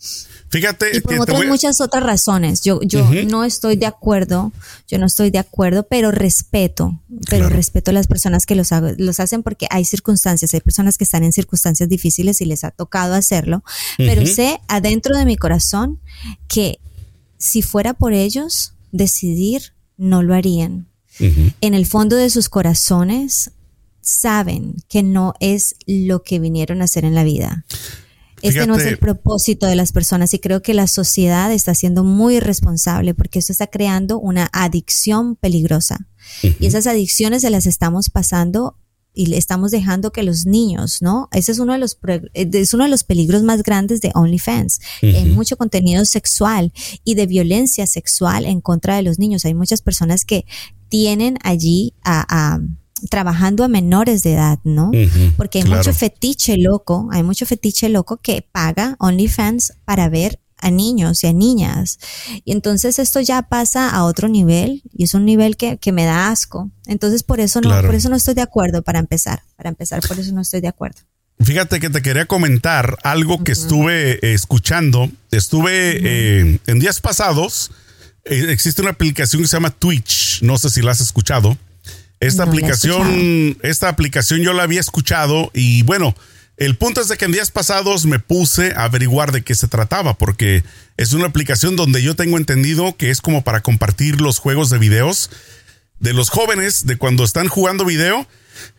Fíjate. 0.50 0.95
Y 0.95 1.00
por 1.00 1.19
otras 1.19 1.48
muchas 1.48 1.82
otras 1.82 2.04
razones. 2.04 2.62
Yo, 2.62 2.80
yo 2.84 3.04
no 3.28 3.43
estoy 3.43 3.76
de 3.76 3.88
acuerdo, 3.88 4.54
yo 4.88 5.00
no 5.00 5.08
estoy 5.08 5.32
de 5.32 5.39
acuerdo, 5.39 5.88
pero 5.89 6.12
respeto, 6.12 7.02
pero 7.28 7.50
respeto 7.50 7.89
a 7.89 7.95
las 7.95 8.06
personas 8.06 8.45
que 8.45 8.54
los, 8.54 8.69
los 8.98 9.19
hacen 9.19 9.41
porque 9.41 9.65
hay 9.71 9.84
circunstancias, 9.84 10.54
hay 10.54 10.62
personas 10.62 11.00
que 11.00 11.06
están 11.06 11.24
en 11.24 11.34
circunstancias 11.34 11.89
difíciles 11.89 12.39
y 12.41 12.45
les 12.45 12.63
ha 12.63 12.69
tocado 12.69 13.15
hacerlo, 13.15 13.63
pero 13.98 14.28
sé 14.28 14.60
adentro 14.67 15.17
de 15.17 15.26
mi 15.26 15.38
corazón 15.38 16.00
que 16.48 16.78
si 17.39 17.63
fuera 17.63 17.95
por 17.95 18.13
ellos, 18.13 18.76
decidir, 18.91 19.74
no 19.98 20.21
lo 20.21 20.36
harían 20.36 20.86
en 21.19 21.73
el 21.73 21.86
fondo 21.86 22.15
de 22.15 22.30
sus 22.30 22.49
corazones 22.49 23.51
saben 24.01 24.75
que 24.88 25.04
no 25.04 25.34
es 25.39 25.75
lo 25.88 26.23
que 26.23 26.39
vinieron 26.39 26.82
a 26.82 26.86
hacer 26.86 27.06
en 27.06 27.15
la 27.15 27.23
vida. 27.23 27.65
Este 28.41 28.67
no 28.67 28.75
es 28.75 28.86
el 28.86 28.97
propósito 28.97 29.65
de 29.65 29.75
las 29.75 29.91
personas 29.91 30.34
y 30.34 30.39
creo 30.39 30.62
que 30.62 30.73
la 30.73 30.88
sociedad 30.88 31.51
está 31.51 31.73
siendo 31.73 32.04
muy 32.04 32.39
responsable 32.39 33.13
porque 33.13 33.39
esto 33.39 33.51
está 33.51 33.67
creando 33.67 34.19
una 34.19 34.49
adicción 34.54 35.36
peligrosa. 35.36 36.08
Y 36.41 36.65
esas 36.65 36.86
adicciones 36.88 37.41
se 37.41 37.49
las 37.49 37.65
estamos 37.65 38.10
pasando 38.10 38.78
y 39.15 39.28
le 39.28 39.38
estamos 39.38 39.71
dejando 39.71 40.12
que 40.12 40.23
los 40.23 40.45
niños, 40.45 41.01
¿no? 41.01 41.30
Ese 41.32 41.51
es 41.51 41.60
uno 41.60 41.73
de 41.73 41.80
los, 41.80 41.97
es 42.34 42.73
uno 42.73 42.84
de 42.84 42.89
los 42.89 43.04
peligros 43.04 43.43
más 43.43 43.63
grandes 43.63 44.01
de 44.01 44.12
OnlyFans. 44.13 44.80
Hay 45.01 45.25
mucho 45.25 45.58
contenido 45.58 46.06
sexual 46.06 46.73
y 47.04 47.15
de 47.15 47.25
violencia 47.25 47.88
sexual 47.88 48.45
en 48.45 48.62
contra 48.62 48.95
de 48.97 49.04
los 49.04 49.17
niños. 49.17 49.45
Hay 49.45 49.54
muchas 49.54 49.82
personas 49.82 50.25
que 50.25 50.45
tienen 50.89 51.38
allí 51.43 51.93
a, 52.04 52.60
trabajando 53.10 53.63
a 53.63 53.67
menores 53.67 54.23
de 54.23 54.34
edad, 54.34 54.60
¿no? 54.63 54.91
Porque 55.38 55.60
hay 55.60 55.65
mucho 55.65 55.93
fetiche 55.93 56.58
loco, 56.58 57.08
hay 57.12 57.23
mucho 57.23 57.45
fetiche 57.45 57.89
loco 57.89 58.17
que 58.17 58.47
paga 58.51 58.95
OnlyFans 58.99 59.73
para 59.86 60.10
ver 60.10 60.39
a 60.65 60.71
niños 60.71 61.23
y 61.23 61.28
a 61.28 61.34
niñas. 61.34 61.99
Y 62.43 62.51
entonces 62.51 62.97
esto 62.97 63.21
ya 63.21 63.43
pasa 63.43 63.89
a 63.89 64.04
otro 64.04 64.28
nivel 64.28 64.82
y 64.91 65.04
es 65.04 65.13
un 65.13 65.23
nivel 65.23 65.58
que, 65.58 65.78
que 65.78 65.91
me 65.91 66.06
da 66.06 66.30
asco. 66.30 66.71
Entonces 66.88 67.21
por 67.21 67.39
eso 67.39 67.62
no, 67.62 67.69
por 67.82 67.93
eso 67.93 68.10
no 68.10 68.15
estoy 68.15 68.34
de 68.34 68.41
acuerdo 68.41 68.82
para 68.82 68.97
empezar, 68.97 69.43
para 69.56 69.69
empezar, 69.69 70.01
por 70.08 70.19
eso 70.19 70.32
no 70.34 70.41
estoy 70.41 70.62
de 70.62 70.67
acuerdo. 70.67 71.01
Fíjate 71.39 71.80
que 71.80 71.89
te 71.89 72.01
quería 72.01 72.25
comentar 72.25 72.97
algo 73.04 73.43
que 73.43 73.51
estuve 73.51 74.13
eh, 74.13 74.34
escuchando. 74.34 75.12
Estuve 75.32 75.99
eh, 76.01 76.60
en 76.65 76.80
días 76.80 76.99
pasados. 76.99 77.71
Eh, 78.23 78.47
existe 78.49 78.82
una 78.82 78.91
aplicación 78.91 79.43
que 79.43 79.47
se 79.47 79.58
llama 79.58 79.69
Twitch. 79.69 80.41
No 80.41 80.58
sé 80.58 80.71
si 80.71 80.82
la 80.82 80.91
has 80.91 81.01
escuchado. 81.01 81.58
Esta 82.19 82.43
aplicación, 82.43 83.58
esta 83.62 83.89
aplicación 83.89 84.41
yo 84.41 84.54
la 84.54 84.63
había 84.63 84.80
escuchado 84.80 85.51
y 85.54 85.84
bueno, 85.84 86.15
El 86.58 86.78
punto 86.78 87.02
es 87.02 87.10
de 87.10 87.18
que 87.18 87.26
en 87.26 87.34
días 87.34 87.52
pasados 87.52 88.06
me 88.06 88.20
puse 88.20 88.74
a 88.76 88.86
averiguar 88.86 89.32
de 89.34 89.44
qué 89.44 89.56
se 89.56 89.68
trataba, 89.68 90.18
porque 90.18 90.63
es 90.96 91.12
una 91.12 91.26
aplicación 91.26 91.76
donde 91.76 92.02
yo 92.02 92.15
tengo 92.15 92.38
entendido 92.38 92.96
que 92.96 93.10
es 93.10 93.20
como 93.20 93.44
para 93.44 93.62
compartir 93.62 94.22
los 94.22 94.39
juegos 94.39 94.70
de 94.70 94.78
videos 94.78 95.30
de 96.00 96.13
los 96.13 96.30
jóvenes, 96.30 96.86
de 96.86 96.98
cuando 96.98 97.24
están 97.24 97.48
jugando 97.48 97.84
video, 97.86 98.28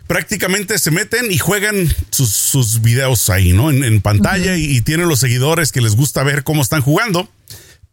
prácticamente 0.07 0.79
se 0.79 0.91
meten 0.91 1.31
y 1.31 1.39
juegan 1.39 1.93
sus, 2.11 2.81
videos 2.81 3.29
ahí, 3.31 3.53
¿no? 3.53 3.71
En, 3.71 4.01
pantalla 4.01 4.57
y, 4.57 4.81
tienen 4.81 5.09
los 5.09 5.21
seguidores 5.21 5.73
que 5.73 5.81
les 5.81 5.97
gusta 5.97 6.23
ver 6.23 6.45
cómo 6.45 6.62
están 6.62 6.83
jugando. 6.83 7.29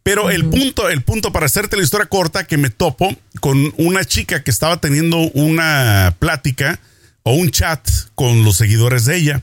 Pero 0.04 0.30
el 0.30 0.46
punto, 0.46 0.90
el 0.90 1.02
punto 1.02 1.32
para 1.32 1.46
hacerte 1.46 1.78
la 1.78 1.84
historia 1.84 2.08
corta, 2.08 2.46
que 2.46 2.58
me 2.58 2.70
topo 2.70 3.16
con 3.40 3.74
una 3.78 4.04
chica 4.04 4.44
que 4.44 4.52
estaba 4.52 4.80
teniendo 4.82 5.18
una 5.34 6.16
plática 6.20 6.80
o 7.24 7.34
un 7.34 7.52
chat 7.52 7.88
con 8.14 8.44
los 8.44 8.58
seguidores 8.58 9.06
de 9.06 9.16
ella. 9.16 9.42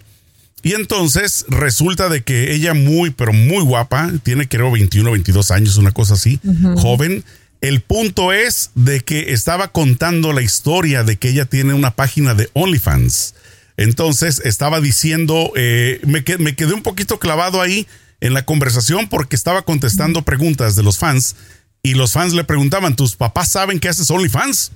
Y 0.63 0.75
entonces 0.75 1.47
resulta 1.49 2.09
de 2.09 2.23
que 2.23 2.53
ella 2.55 2.75
muy, 2.75 3.11
pero 3.11 3.33
muy 3.33 3.63
guapa, 3.63 4.11
tiene 4.23 4.49
creo 4.49 4.71
21, 4.71 5.11
22 5.11 5.51
años, 5.51 5.77
una 5.77 5.93
cosa 5.93 6.15
así, 6.15 6.39
joven. 6.77 7.25
El 7.61 7.81
punto 7.81 8.33
es 8.33 8.71
de 8.75 9.01
que 9.01 9.33
estaba 9.33 9.69
contando 9.69 10.33
la 10.33 10.43
historia 10.43 11.05
de 11.05 11.17
que 11.17 11.31
ella 11.31 11.45
tiene 11.45 11.75
una 11.75 11.95
página 11.95 12.35
de 12.35 12.51
OnlyFans. 12.55 13.35
Entonces 13.77 14.43
estaba 14.45 14.81
diciendo, 14.81 15.53
eh, 15.57 16.01
me, 16.05 16.23
me 16.39 16.55
quedé 16.55 16.75
un 16.75 16.83
poquito 16.83 17.19
clavado 17.19 17.63
ahí 17.63 17.87
en 18.21 18.35
la 18.35 18.45
conversación 18.45 19.09
porque 19.09 19.37
estaba 19.37 19.63
contestando 19.63 20.23
preguntas 20.23 20.77
de 20.77 20.83
los 20.83 20.99
fans 20.99 21.37
y 21.83 21.95
los 21.95 22.13
fans 22.13 22.35
le 22.35 22.45
preguntaban, 22.45 22.97
¿tus 22.97 23.17
papás 23.17 23.51
saben 23.51 23.81
que 23.81 23.89
haces 23.89 24.11
OnlyFans? 24.11 24.73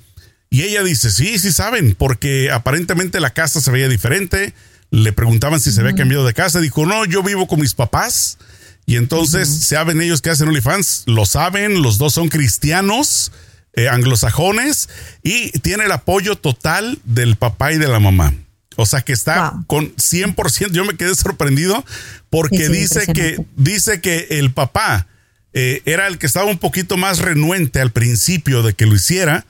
Y 0.51 0.63
ella 0.63 0.83
dice, 0.83 1.11
sí, 1.11 1.39
sí 1.39 1.53
saben, 1.53 1.95
porque 1.95 2.51
aparentemente 2.51 3.21
la 3.21 3.31
casa 3.31 3.61
se 3.61 3.71
veía 3.71 3.89
diferente. 3.89 4.55
Le 4.95 5.13
preguntaban 5.13 5.59
si 5.59 5.73
se 5.73 5.81
había 5.81 5.95
cambiado 5.95 6.25
de 6.25 6.35
casa. 6.35 6.61
Dijo, 6.61 6.87
no, 6.87 7.05
yo 7.05 7.25
vivo 7.25 7.49
con 7.49 7.61
mis 7.61 7.75
papás. 7.75 8.39
Y 8.87 8.97
entonces, 8.97 9.49
¿saben 9.49 10.01
ellos 10.01 10.23
que 10.23 10.31
hacen 10.31 10.47
OnlyFans? 10.47 11.05
Lo 11.07 11.27
saben, 11.27 11.83
los 11.83 11.99
dos 11.99 12.15
son 12.15 12.29
cristianos, 12.29 13.33
eh, 13.73 13.89
anglosajones, 13.89 14.89
y 15.23 15.51
tiene 15.61 15.87
el 15.87 15.93
apoyo 15.93 16.37
total 16.37 16.99
del 17.05 17.35
papá 17.35 17.73
y 17.73 17.79
de 17.79 17.89
la 17.89 17.99
mamá. 17.99 18.35
O 18.77 18.87
sea 18.87 19.01
que 19.01 19.13
está 19.13 19.55
con 19.67 19.95
100%. 19.97 20.71
Yo 20.71 20.85
me 20.85 20.97
quedé 20.97 21.15
sorprendido 21.15 21.85
porque 22.31 22.69
dice, 22.69 23.07
que, 23.13 23.45
dice 23.57 24.01
que 24.01 24.29
el 24.31 24.53
papá 24.53 25.09
eh, 25.55 25.83
era 25.87 26.07
el 26.07 26.19
que 26.19 26.27
estaba 26.27 26.47
un 26.47 26.59
poquito 26.59 26.97
más 26.97 27.19
renuente 27.19 27.81
al 27.81 27.91
principio 27.91 28.63
de 28.63 28.75
que 28.75 28.87
lo 28.87 28.95
hiciera, 28.95 29.45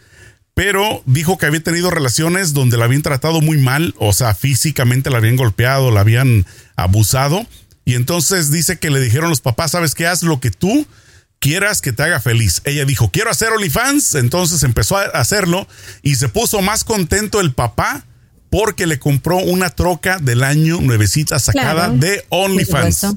pero 0.54 1.02
dijo 1.04 1.36
que 1.36 1.46
había 1.46 1.62
tenido 1.62 1.90
relaciones 1.90 2.54
donde 2.54 2.76
la 2.76 2.84
habían 2.84 3.02
tratado 3.02 3.40
muy 3.40 3.58
mal, 3.58 3.94
o 3.98 4.12
sea, 4.12 4.34
físicamente 4.34 5.10
la 5.10 5.18
habían 5.18 5.36
golpeado, 5.36 5.90
la 5.90 6.00
habían 6.00 6.46
abusado. 6.76 7.44
Y 7.84 7.94
entonces 7.94 8.50
dice 8.50 8.78
que 8.78 8.90
le 8.90 9.00
dijeron 9.00 9.28
los 9.28 9.40
papás, 9.40 9.72
¿sabes 9.72 9.94
qué? 9.94 10.06
Haz 10.06 10.22
lo 10.22 10.40
que 10.40 10.50
tú 10.50 10.86
quieras 11.40 11.82
que 11.82 11.92
te 11.92 12.02
haga 12.02 12.20
feliz. 12.20 12.62
Ella 12.64 12.84
dijo, 12.84 13.10
quiero 13.10 13.30
hacer 13.30 13.50
OnlyFans, 13.50 14.14
entonces 14.14 14.62
empezó 14.62 14.96
a 14.96 15.02
hacerlo 15.02 15.66
y 16.02 16.14
se 16.14 16.28
puso 16.28 16.62
más 16.62 16.84
contento 16.84 17.40
el 17.40 17.52
papá 17.52 18.06
porque 18.48 18.86
le 18.86 19.00
compró 19.00 19.38
una 19.38 19.70
troca 19.70 20.18
del 20.18 20.44
año 20.44 20.80
nuevecita 20.80 21.40
sacada 21.40 21.88
de 21.88 22.24
OnlyFans. 22.28 23.08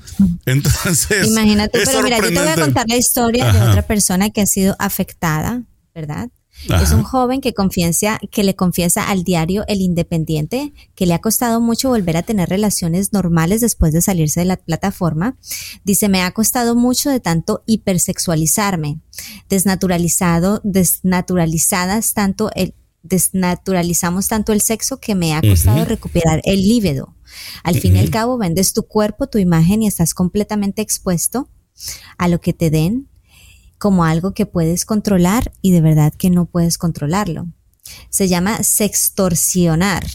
Entonces, 0.48 1.28
imagínate, 1.28 1.80
pero 1.86 2.02
mira, 2.02 2.18
yo 2.18 2.30
te 2.30 2.40
voy 2.40 2.48
a 2.48 2.56
contar 2.56 2.86
la 2.88 2.98
historia 2.98 3.54
de 3.54 3.62
otra 3.62 3.84
persona 3.84 4.32
que 4.32 4.42
ha 4.42 4.48
sido 4.48 4.76
afectada, 4.80 5.62
¿verdad? 5.94 6.30
Es 6.66 6.92
un 6.92 7.04
joven 7.04 7.40
que 7.40 7.54
confiesa, 7.54 8.20
que 8.32 8.44
le 8.44 8.56
confiesa 8.56 9.10
al 9.10 9.24
diario 9.24 9.64
El 9.68 9.82
Independiente 9.82 10.74
que 10.96 11.06
le 11.06 11.14
ha 11.14 11.22
costado 11.22 11.62
mucho 11.62 11.90
volver 11.90 12.18
a 12.18 12.24
tener 12.24 12.50
relaciones 12.50 13.14
normales 13.14 13.62
después 13.62 13.94
de 13.94 14.02
salirse 14.02 14.40
de 14.40 14.48
la 14.48 14.58
plataforma. 14.58 15.38
Dice, 15.84 16.10
me 16.10 16.22
ha 16.22 16.32
costado 16.32 16.76
mucho 16.76 17.10
de 17.10 17.20
tanto 17.20 17.64
hipersexualizarme, 17.68 19.00
desnaturalizado, 19.50 20.62
desnaturalizadas 20.64 22.14
tanto 22.14 22.50
el 22.56 22.74
desnaturalizamos 23.04 24.28
tanto 24.28 24.52
el 24.52 24.60
sexo 24.60 25.00
que 25.00 25.16
me 25.16 25.34
ha 25.34 25.42
costado 25.42 25.86
recuperar 25.86 26.42
el 26.44 26.68
líbido. 26.68 27.16
Al 27.64 27.80
fin 27.80 27.96
y 27.96 28.00
al 28.00 28.10
cabo, 28.10 28.38
vendes 28.38 28.74
tu 28.74 28.84
cuerpo, 28.84 29.28
tu 29.28 29.38
imagen 29.38 29.82
y 29.82 29.88
estás 29.88 30.14
completamente 30.14 30.82
expuesto 30.82 31.50
a 32.18 32.28
lo 32.28 32.42
que 32.42 32.52
te 32.52 32.70
den 32.70 33.08
como 33.78 34.04
algo 34.04 34.34
que 34.34 34.46
puedes 34.46 34.86
controlar 34.86 35.52
y 35.62 35.72
de 35.72 35.82
verdad 35.82 36.14
que 36.14 36.30
no 36.30 36.46
puedes 36.46 36.78
controlarlo. 36.78 37.48
Se 38.10 38.28
llama 38.28 38.64
sextorsionar. 38.64 40.06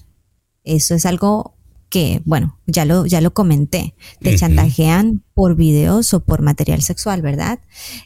Eso 0.65 0.95
es 0.95 1.07
algo 1.07 1.57
que, 1.93 2.23
bueno, 2.25 2.59
ya 2.67 2.87
lo, 2.87 3.05
ya 3.05 3.21
lo 3.21 3.35
comenté, 3.35 3.95
te 4.21 4.35
chantajean 4.35 5.23
por 5.35 5.57
videos 5.57 6.15
o 6.15 6.21
por 6.21 6.41
material 6.41 6.81
sexual, 6.81 7.21
¿verdad? 7.21 7.59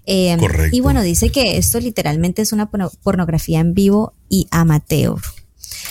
Em, 0.06 0.40
y 0.72 0.80
bueno, 0.80 1.02
dice 1.02 1.30
que 1.30 1.56
esto 1.56 1.78
literalmente 1.78 2.42
es 2.42 2.52
una 2.52 2.68
pornografía 2.68 3.60
en 3.60 3.74
vivo 3.74 4.12
y 4.28 4.48
amateur. 4.50 5.20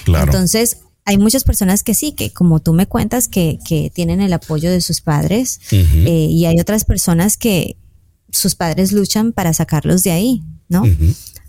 Claro. 0.04 0.25
Entonces, 0.25 0.80
hay 1.06 1.17
muchas 1.17 1.45
personas 1.45 1.84
que 1.84 1.93
sí, 1.93 2.12
que 2.12 2.32
como 2.32 2.60
tú 2.60 2.73
me 2.73 2.86
cuentas, 2.86 3.30
que, 3.30 3.60
que 3.65 3.89
tienen 3.93 4.19
el 4.19 4.34
apoyo 4.34 4.69
de 4.69 4.82
sus 4.82 4.99
padres 4.99 5.62
eh, 5.71 6.28
y 6.30 6.45
hay 6.45 6.60
otras 6.60 6.84
personas 6.84 7.38
que 7.38 7.78
sus 8.31 8.55
padres 8.55 8.91
luchan 8.91 9.31
para 9.31 9.53
sacarlos 9.53 10.03
de 10.03 10.11
ahí, 10.11 10.43
¿no? 10.69 10.83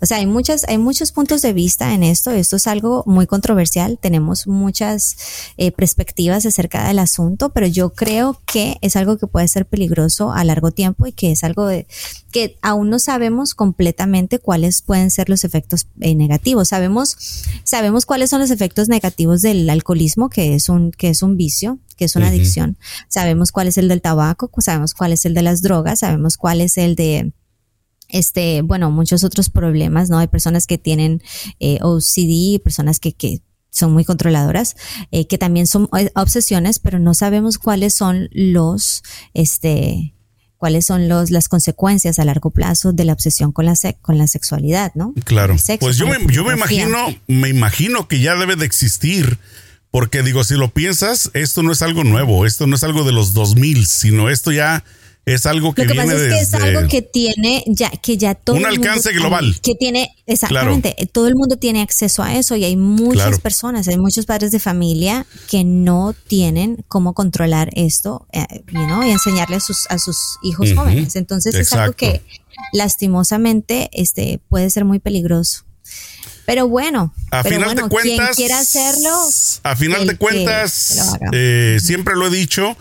O 0.01 0.05
sea, 0.05 0.17
hay 0.17 0.25
muchas, 0.25 0.65
hay 0.67 0.77
muchos 0.77 1.11
puntos 1.11 1.41
de 1.41 1.53
vista 1.53 1.93
en 1.93 2.03
esto. 2.03 2.31
Esto 2.31 2.55
es 2.57 2.67
algo 2.67 3.03
muy 3.07 3.27
controversial. 3.27 3.97
Tenemos 3.99 4.47
muchas 4.47 5.17
eh, 5.57 5.71
perspectivas 5.71 6.45
acerca 6.45 6.87
del 6.87 6.99
asunto, 6.99 7.49
pero 7.49 7.67
yo 7.67 7.93
creo 7.93 8.39
que 8.45 8.77
es 8.81 8.95
algo 8.95 9.17
que 9.17 9.27
puede 9.27 9.47
ser 9.47 9.65
peligroso 9.65 10.31
a 10.31 10.43
largo 10.43 10.71
tiempo 10.71 11.07
y 11.07 11.11
que 11.11 11.31
es 11.31 11.43
algo 11.43 11.65
de, 11.65 11.87
que 12.31 12.57
aún 12.61 12.89
no 12.89 12.99
sabemos 12.99 13.55
completamente 13.55 14.39
cuáles 14.39 14.81
pueden 14.81 15.09
ser 15.09 15.29
los 15.29 15.43
efectos 15.43 15.87
eh, 15.99 16.15
negativos. 16.15 16.67
Sabemos, 16.69 17.17
sabemos 17.63 18.05
cuáles 18.05 18.29
son 18.29 18.39
los 18.39 18.51
efectos 18.51 18.89
negativos 18.89 19.41
del 19.41 19.69
alcoholismo, 19.69 20.29
que 20.29 20.55
es 20.55 20.69
un, 20.69 20.91
que 20.91 21.09
es 21.09 21.23
un 21.23 21.37
vicio, 21.37 21.79
que 21.95 22.05
es 22.05 22.15
una 22.15 22.27
adicción. 22.27 22.77
Sabemos 23.07 23.51
cuál 23.51 23.67
es 23.67 23.77
el 23.77 23.87
del 23.87 24.01
tabaco, 24.01 24.51
sabemos 24.59 24.93
cuál 24.93 25.13
es 25.13 25.25
el 25.25 25.33
de 25.33 25.41
las 25.41 25.61
drogas, 25.61 25.99
sabemos 25.99 26.37
cuál 26.37 26.61
es 26.61 26.77
el 26.77 26.95
de 26.95 27.31
este, 28.09 28.61
bueno, 28.61 28.91
muchos 28.91 29.23
otros 29.23 29.49
problemas, 29.49 30.09
¿no? 30.09 30.19
Hay 30.19 30.27
personas 30.27 30.67
que 30.67 30.77
tienen 30.77 31.21
eh, 31.59 31.79
OCD, 31.81 32.61
personas 32.61 32.99
que, 32.99 33.13
que 33.13 33.41
son 33.69 33.93
muy 33.93 34.05
controladoras, 34.05 34.75
eh, 35.11 35.27
que 35.27 35.37
también 35.37 35.67
son 35.67 35.89
eh, 35.97 36.11
obsesiones, 36.15 36.79
pero 36.79 36.99
no 36.99 37.13
sabemos 37.13 37.57
cuáles 37.57 37.95
son 37.95 38.29
los, 38.31 39.03
este, 39.33 40.15
cuáles 40.57 40.85
son 40.85 41.07
los, 41.07 41.31
las 41.31 41.47
consecuencias 41.47 42.19
a 42.19 42.25
largo 42.25 42.51
plazo 42.51 42.91
de 42.93 43.05
la 43.05 43.13
obsesión 43.13 43.51
con 43.51 43.65
la, 43.65 43.75
con 44.01 44.17
la 44.17 44.27
sexualidad, 44.27 44.91
¿no? 44.95 45.13
Claro. 45.23 45.55
pues 45.79 45.97
yo 45.97 46.07
me, 46.07 46.17
yo 46.33 46.43
me 46.43 46.53
imagino, 46.53 47.15
me 47.27 47.49
imagino 47.49 48.07
que 48.07 48.19
ya 48.19 48.35
debe 48.35 48.55
de 48.55 48.65
existir, 48.65 49.37
porque 49.91 50.23
digo, 50.23 50.43
si 50.43 50.55
lo 50.55 50.69
piensas, 50.73 51.31
esto 51.33 51.63
no 51.63 51.71
es 51.71 51.81
algo 51.81 52.03
nuevo, 52.03 52.45
esto 52.45 52.67
no 52.67 52.75
es 52.75 52.83
algo 52.83 53.03
de 53.03 53.13
los 53.13 53.33
2000, 53.33 53.85
sino 53.85 54.29
esto 54.29 54.51
ya 54.51 54.83
es 55.33 55.45
algo 55.45 55.73
que, 55.73 55.85
Lo 55.85 55.91
que 55.91 55.97
pasa 55.97 56.15
es 56.15 56.21
que 56.21 56.39
es 56.39 56.53
algo 56.53 56.87
que 56.87 57.01
tiene 57.01 57.63
ya 57.67 57.89
que 57.89 58.17
ya 58.17 58.33
todo 58.33 58.55
un 58.55 58.65
alcance 58.65 59.11
global. 59.11 59.59
que 59.61 59.75
tiene 59.75 60.15
exactamente 60.25 60.95
todo 61.11 61.27
el 61.27 61.35
mundo 61.35 61.57
tiene 61.57 61.81
acceso 61.81 62.23
a 62.23 62.35
eso 62.35 62.55
y 62.55 62.63
hay 62.63 62.75
muchas 62.75 63.39
personas 63.39 63.87
hay 63.87 63.97
muchos 63.97 64.25
padres 64.25 64.51
de 64.51 64.59
familia 64.59 65.25
que 65.49 65.63
no 65.63 66.15
tienen 66.27 66.83
cómo 66.87 67.13
controlar 67.13 67.69
esto 67.73 68.27
eh, 68.31 68.45
y 68.71 69.09
enseñarle 69.09 69.57
a 69.57 69.59
sus 69.59 69.85
a 69.89 69.99
sus 69.99 70.17
hijos 70.43 70.73
jóvenes. 70.73 71.15
Entonces 71.15 71.55
es 71.55 71.73
algo 71.73 71.93
que 71.93 72.21
lastimosamente 72.73 73.89
este 73.93 74.39
puede 74.49 74.69
ser 74.69 74.85
muy 74.85 74.99
peligroso. 74.99 75.63
Pero 76.45 76.67
bueno, 76.67 77.13
a 77.31 77.43
final 77.43 77.75
de 77.75 77.89
cuentas, 77.89 78.35
quien 78.35 78.47
quiera 78.47 78.59
hacerlo, 78.59 79.11
a 79.63 79.75
final 79.75 80.07
de 80.07 80.15
cuentas, 80.17 81.17
eh, 81.33 81.77
siempre 81.81 82.15
lo 82.15 82.27
he 82.27 82.29
dicho, 82.29 82.77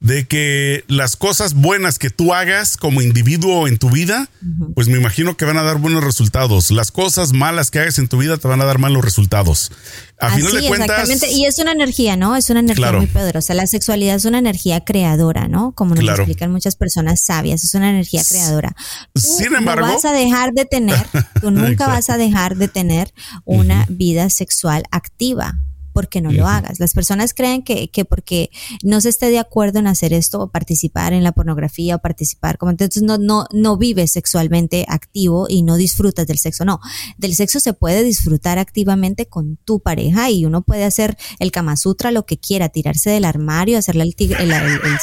de 0.00 0.26
que 0.26 0.82
las 0.88 1.14
cosas 1.14 1.52
buenas 1.52 1.98
que 1.98 2.08
tú 2.08 2.32
hagas 2.32 2.78
como 2.78 3.02
individuo 3.02 3.68
en 3.68 3.76
tu 3.76 3.90
vida, 3.90 4.30
pues 4.74 4.88
me 4.88 4.96
imagino 4.96 5.36
que 5.36 5.44
van 5.44 5.58
a 5.58 5.62
dar 5.62 5.76
buenos 5.76 6.02
resultados. 6.02 6.70
Las 6.70 6.90
cosas 6.90 7.34
malas 7.34 7.70
que 7.70 7.80
hagas 7.80 7.98
en 7.98 8.08
tu 8.08 8.16
vida 8.16 8.38
te 8.38 8.48
van 8.48 8.62
a 8.62 8.64
dar 8.64 8.78
malos 8.78 9.04
resultados. 9.04 9.70
A 10.18 10.30
final 10.30 10.52
de 10.52 10.68
cuentas. 10.68 10.90
Exactamente. 10.90 11.30
Y 11.32 11.44
es 11.44 11.58
una 11.58 11.72
energía, 11.72 12.16
¿no? 12.16 12.34
Es 12.34 12.48
una 12.48 12.60
energía 12.60 12.92
muy 12.92 13.06
poderosa. 13.08 13.52
La 13.52 13.66
sexualidad 13.66 14.16
es 14.16 14.24
una 14.24 14.38
energía 14.38 14.80
creadora, 14.80 15.48
¿no? 15.48 15.72
Como 15.72 15.94
nos 15.94 16.18
explican 16.18 16.50
muchas 16.50 16.76
personas 16.76 17.22
sabias, 17.22 17.62
es 17.62 17.74
una 17.74 17.90
energía 17.90 18.22
creadora. 18.26 18.74
Sin 19.14 19.54
embargo. 19.54 19.86
No 19.86 19.92
vas 19.92 20.06
a 20.06 20.12
dejar 20.12 20.54
de 20.54 20.64
tener, 20.64 21.06
tú 21.42 21.50
nunca 21.50 21.88
vas 21.88 22.08
a 22.08 22.16
dejar 22.16 22.56
de 22.56 22.68
tener 22.68 23.12
una 23.44 23.84
vida 23.90 24.30
sexual 24.30 24.84
activa 24.90 25.58
porque 26.00 26.22
no 26.22 26.32
lo 26.32 26.48
hagas. 26.48 26.80
Las 26.80 26.94
personas 26.94 27.34
creen 27.34 27.62
que, 27.62 27.90
que 27.90 28.06
porque 28.06 28.50
no 28.82 29.02
se 29.02 29.10
esté 29.10 29.28
de 29.28 29.38
acuerdo 29.38 29.80
en 29.80 29.86
hacer 29.86 30.14
esto 30.14 30.40
o 30.40 30.50
participar 30.50 31.12
en 31.12 31.22
la 31.22 31.32
pornografía 31.32 31.96
o 31.96 31.98
participar 31.98 32.56
como 32.56 32.70
entonces 32.70 33.02
no, 33.02 33.18
no, 33.18 33.44
no 33.52 33.76
vives 33.76 34.12
sexualmente 34.12 34.86
activo 34.88 35.44
y 35.46 35.62
no 35.62 35.76
disfrutas 35.76 36.26
del 36.26 36.38
sexo. 36.38 36.64
No, 36.64 36.80
del 37.18 37.34
sexo 37.34 37.60
se 37.60 37.74
puede 37.74 38.02
disfrutar 38.02 38.58
activamente 38.58 39.26
con 39.26 39.58
tu 39.58 39.80
pareja 39.80 40.30
y 40.30 40.46
uno 40.46 40.62
puede 40.62 40.84
hacer 40.84 41.18
el 41.38 41.52
Kama 41.52 41.76
Sutra 41.76 42.12
lo 42.12 42.24
que 42.24 42.38
quiera, 42.38 42.70
tirarse 42.70 43.10
del 43.10 43.26
armario, 43.26 43.76
hacerle 43.76 44.04
el, 44.04 44.16
tigre, 44.16 44.42
el, 44.42 44.50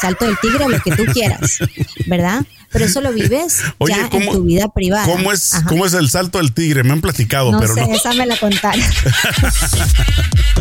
salto 0.01 0.25
del 0.25 0.39
tigre, 0.41 0.67
lo 0.67 0.81
que 0.81 0.95
tú 0.95 1.05
quieras, 1.13 1.59
¿verdad? 2.07 2.43
Pero 2.71 2.85
eso 2.85 3.01
lo 3.01 3.13
vives 3.13 3.61
ya 3.87 4.09
en 4.11 4.31
tu 4.31 4.41
vida 4.41 4.67
privada. 4.73 5.05
¿cómo 5.05 5.31
es, 5.31 5.51
¿Cómo 5.67 5.85
es 5.85 5.93
el 5.93 6.09
salto 6.09 6.39
del 6.39 6.53
tigre? 6.55 6.83
Me 6.83 6.93
han 6.93 7.01
platicado, 7.01 7.51
no 7.51 7.59
pero 7.59 7.75
sé, 7.75 7.83
Esa 7.91 8.13
me 8.13 8.25
la 8.25 8.35
contaron. 8.35 8.81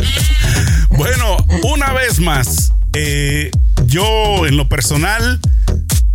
bueno, 0.97 1.37
una 1.63 1.93
vez 1.93 2.19
más, 2.19 2.73
eh, 2.93 3.51
yo 3.85 4.47
en 4.47 4.57
lo 4.57 4.67
personal 4.67 5.39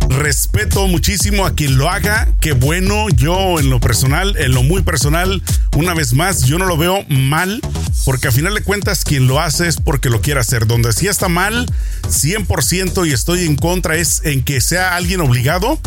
respeto 0.09 0.87
muchísimo 0.87 1.45
a 1.45 1.55
quien 1.55 1.77
lo 1.77 1.89
haga. 1.89 2.27
Qué 2.39 2.51
bueno, 2.51 3.07
yo 3.09 3.59
en 3.59 3.69
lo 3.69 3.79
personal, 3.79 4.35
en 4.37 4.51
lo 4.51 4.61
muy 4.61 4.81
personal, 4.81 5.41
una 5.75 5.93
vez 5.93 6.13
más, 6.13 6.43
yo 6.43 6.59
no 6.59 6.65
lo 6.65 6.77
veo 6.77 7.05
mal, 7.09 7.61
porque 8.05 8.27
a 8.27 8.31
final 8.31 8.53
de 8.53 8.61
cuentas 8.61 9.03
quien 9.03 9.27
lo 9.27 9.39
hace 9.39 9.67
es 9.67 9.77
porque 9.77 10.09
lo 10.09 10.21
quiere 10.21 10.39
hacer. 10.39 10.67
Donde 10.67 10.91
sí 10.93 11.07
está 11.07 11.29
mal, 11.29 11.65
100% 12.09 13.07
y 13.07 13.13
estoy 13.13 13.45
en 13.45 13.55
contra 13.55 13.95
es 13.95 14.21
en 14.25 14.43
que 14.43 14.61
sea 14.61 14.95
alguien 14.95 15.21
obligado, 15.21 15.79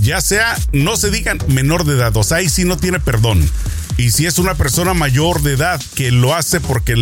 ya 0.00 0.20
sea, 0.20 0.56
no 0.72 0.96
se 0.96 1.10
digan 1.10 1.38
menor 1.48 1.84
de 1.84 1.94
edad, 1.94 2.16
o 2.16 2.24
sea, 2.24 2.38
ahí 2.38 2.48
sí 2.48 2.64
no 2.64 2.76
tiene 2.76 2.98
perdón. 2.98 3.48
Y 3.98 4.12
si 4.12 4.26
es 4.26 4.38
una 4.38 4.54
persona 4.54 4.94
mayor 4.94 5.42
de 5.42 5.54
edad 5.54 5.82
que 5.96 6.12
lo 6.12 6.36
hace 6.36 6.60
porque 6.60 6.94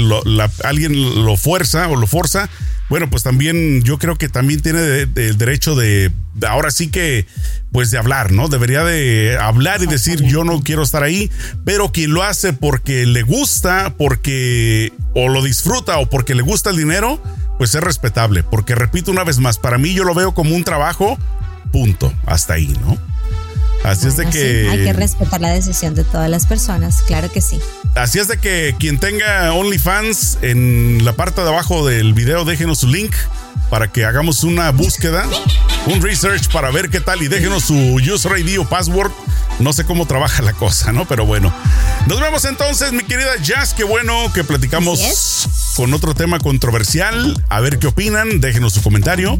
alguien 0.64 1.24
lo 1.26 1.36
fuerza 1.36 1.88
o 1.88 1.94
lo 1.96 2.06
forza, 2.06 2.48
bueno, 2.88 3.10
pues 3.10 3.22
también 3.22 3.82
yo 3.82 3.98
creo 3.98 4.16
que 4.16 4.30
también 4.30 4.62
tiene 4.62 4.80
el 5.02 5.36
derecho 5.36 5.74
de, 5.74 6.10
ahora 6.48 6.70
sí 6.70 6.88
que, 6.88 7.26
pues 7.70 7.90
de 7.90 7.98
hablar, 7.98 8.32
¿no? 8.32 8.48
Debería 8.48 8.82
de 8.82 9.36
hablar 9.38 9.82
y 9.82 9.86
decir 9.86 10.22
yo 10.24 10.42
no 10.42 10.62
quiero 10.62 10.82
estar 10.82 11.02
ahí, 11.02 11.30
pero 11.66 11.92
quien 11.92 12.14
lo 12.14 12.22
hace 12.22 12.54
porque 12.54 13.04
le 13.04 13.22
gusta, 13.22 13.92
porque 13.98 14.90
o 15.14 15.28
lo 15.28 15.42
disfruta 15.42 15.98
o 15.98 16.08
porque 16.08 16.34
le 16.34 16.42
gusta 16.42 16.70
el 16.70 16.78
dinero, 16.78 17.22
pues 17.58 17.74
es 17.74 17.82
respetable, 17.82 18.42
porque 18.42 18.74
repito 18.74 19.10
una 19.10 19.24
vez 19.24 19.38
más, 19.38 19.58
para 19.58 19.76
mí 19.76 19.92
yo 19.92 20.04
lo 20.04 20.14
veo 20.14 20.32
como 20.32 20.56
un 20.56 20.64
trabajo, 20.64 21.18
punto, 21.72 22.10
hasta 22.24 22.54
ahí, 22.54 22.74
¿no? 22.80 22.96
Así 23.84 24.08
es 24.08 24.16
de 24.16 24.26
que... 24.26 24.68
hay 24.70 24.84
que 24.84 24.92
respetar 24.92 25.40
la 25.40 25.50
decisión 25.50 25.94
de 25.94 26.04
todas 26.04 26.28
las 26.28 26.46
personas, 26.46 27.02
claro 27.02 27.30
que 27.30 27.40
sí. 27.40 27.60
Así 27.94 28.18
es 28.18 28.28
de 28.28 28.38
que 28.38 28.74
quien 28.78 28.98
tenga 28.98 29.52
OnlyFans 29.52 30.38
en 30.42 31.04
la 31.04 31.12
parte 31.12 31.42
de 31.42 31.48
abajo 31.48 31.86
del 31.86 32.14
video 32.14 32.44
déjenos 32.44 32.78
su 32.78 32.88
link 32.88 33.14
para 33.70 33.88
que 33.88 34.04
hagamos 34.04 34.44
una 34.44 34.70
búsqueda, 34.70 35.26
un 35.86 36.02
research 36.02 36.50
para 36.52 36.70
ver 36.70 36.90
qué 36.90 37.00
tal 37.00 37.22
y 37.22 37.28
déjenos 37.28 37.64
su 37.64 37.74
user 37.74 38.38
ID 38.38 38.60
o 38.60 38.68
password. 38.68 39.12
No 39.58 39.72
sé 39.72 39.84
cómo 39.84 40.06
trabaja 40.06 40.42
la 40.42 40.52
cosa, 40.52 40.92
¿no? 40.92 41.06
Pero 41.06 41.24
bueno. 41.24 41.52
Nos 42.06 42.20
vemos 42.20 42.44
entonces, 42.44 42.92
mi 42.92 43.02
querida 43.02 43.36
Jazz. 43.42 43.74
Qué 43.74 43.84
bueno 43.84 44.32
que 44.32 44.44
platicamos 44.44 45.48
con 45.76 45.92
otro 45.94 46.14
tema 46.14 46.38
controversial. 46.38 47.42
A 47.48 47.60
ver 47.60 47.78
qué 47.78 47.86
opinan. 47.86 48.40
Déjenos 48.40 48.74
su 48.74 48.82
comentario. 48.82 49.38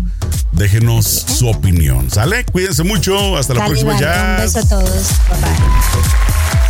Déjenos 0.52 1.06
su 1.06 1.48
opinión. 1.48 2.10
¿Sale? 2.10 2.44
Cuídense 2.46 2.82
mucho. 2.82 3.36
Hasta 3.36 3.54
la 3.54 3.66
próxima, 3.66 3.98
Jazz. 3.98 4.54
Un 4.54 4.54
beso 4.54 4.58
a 4.58 4.68
todos. 4.68 5.08
Bye 5.28 5.40
bye. 5.40 6.65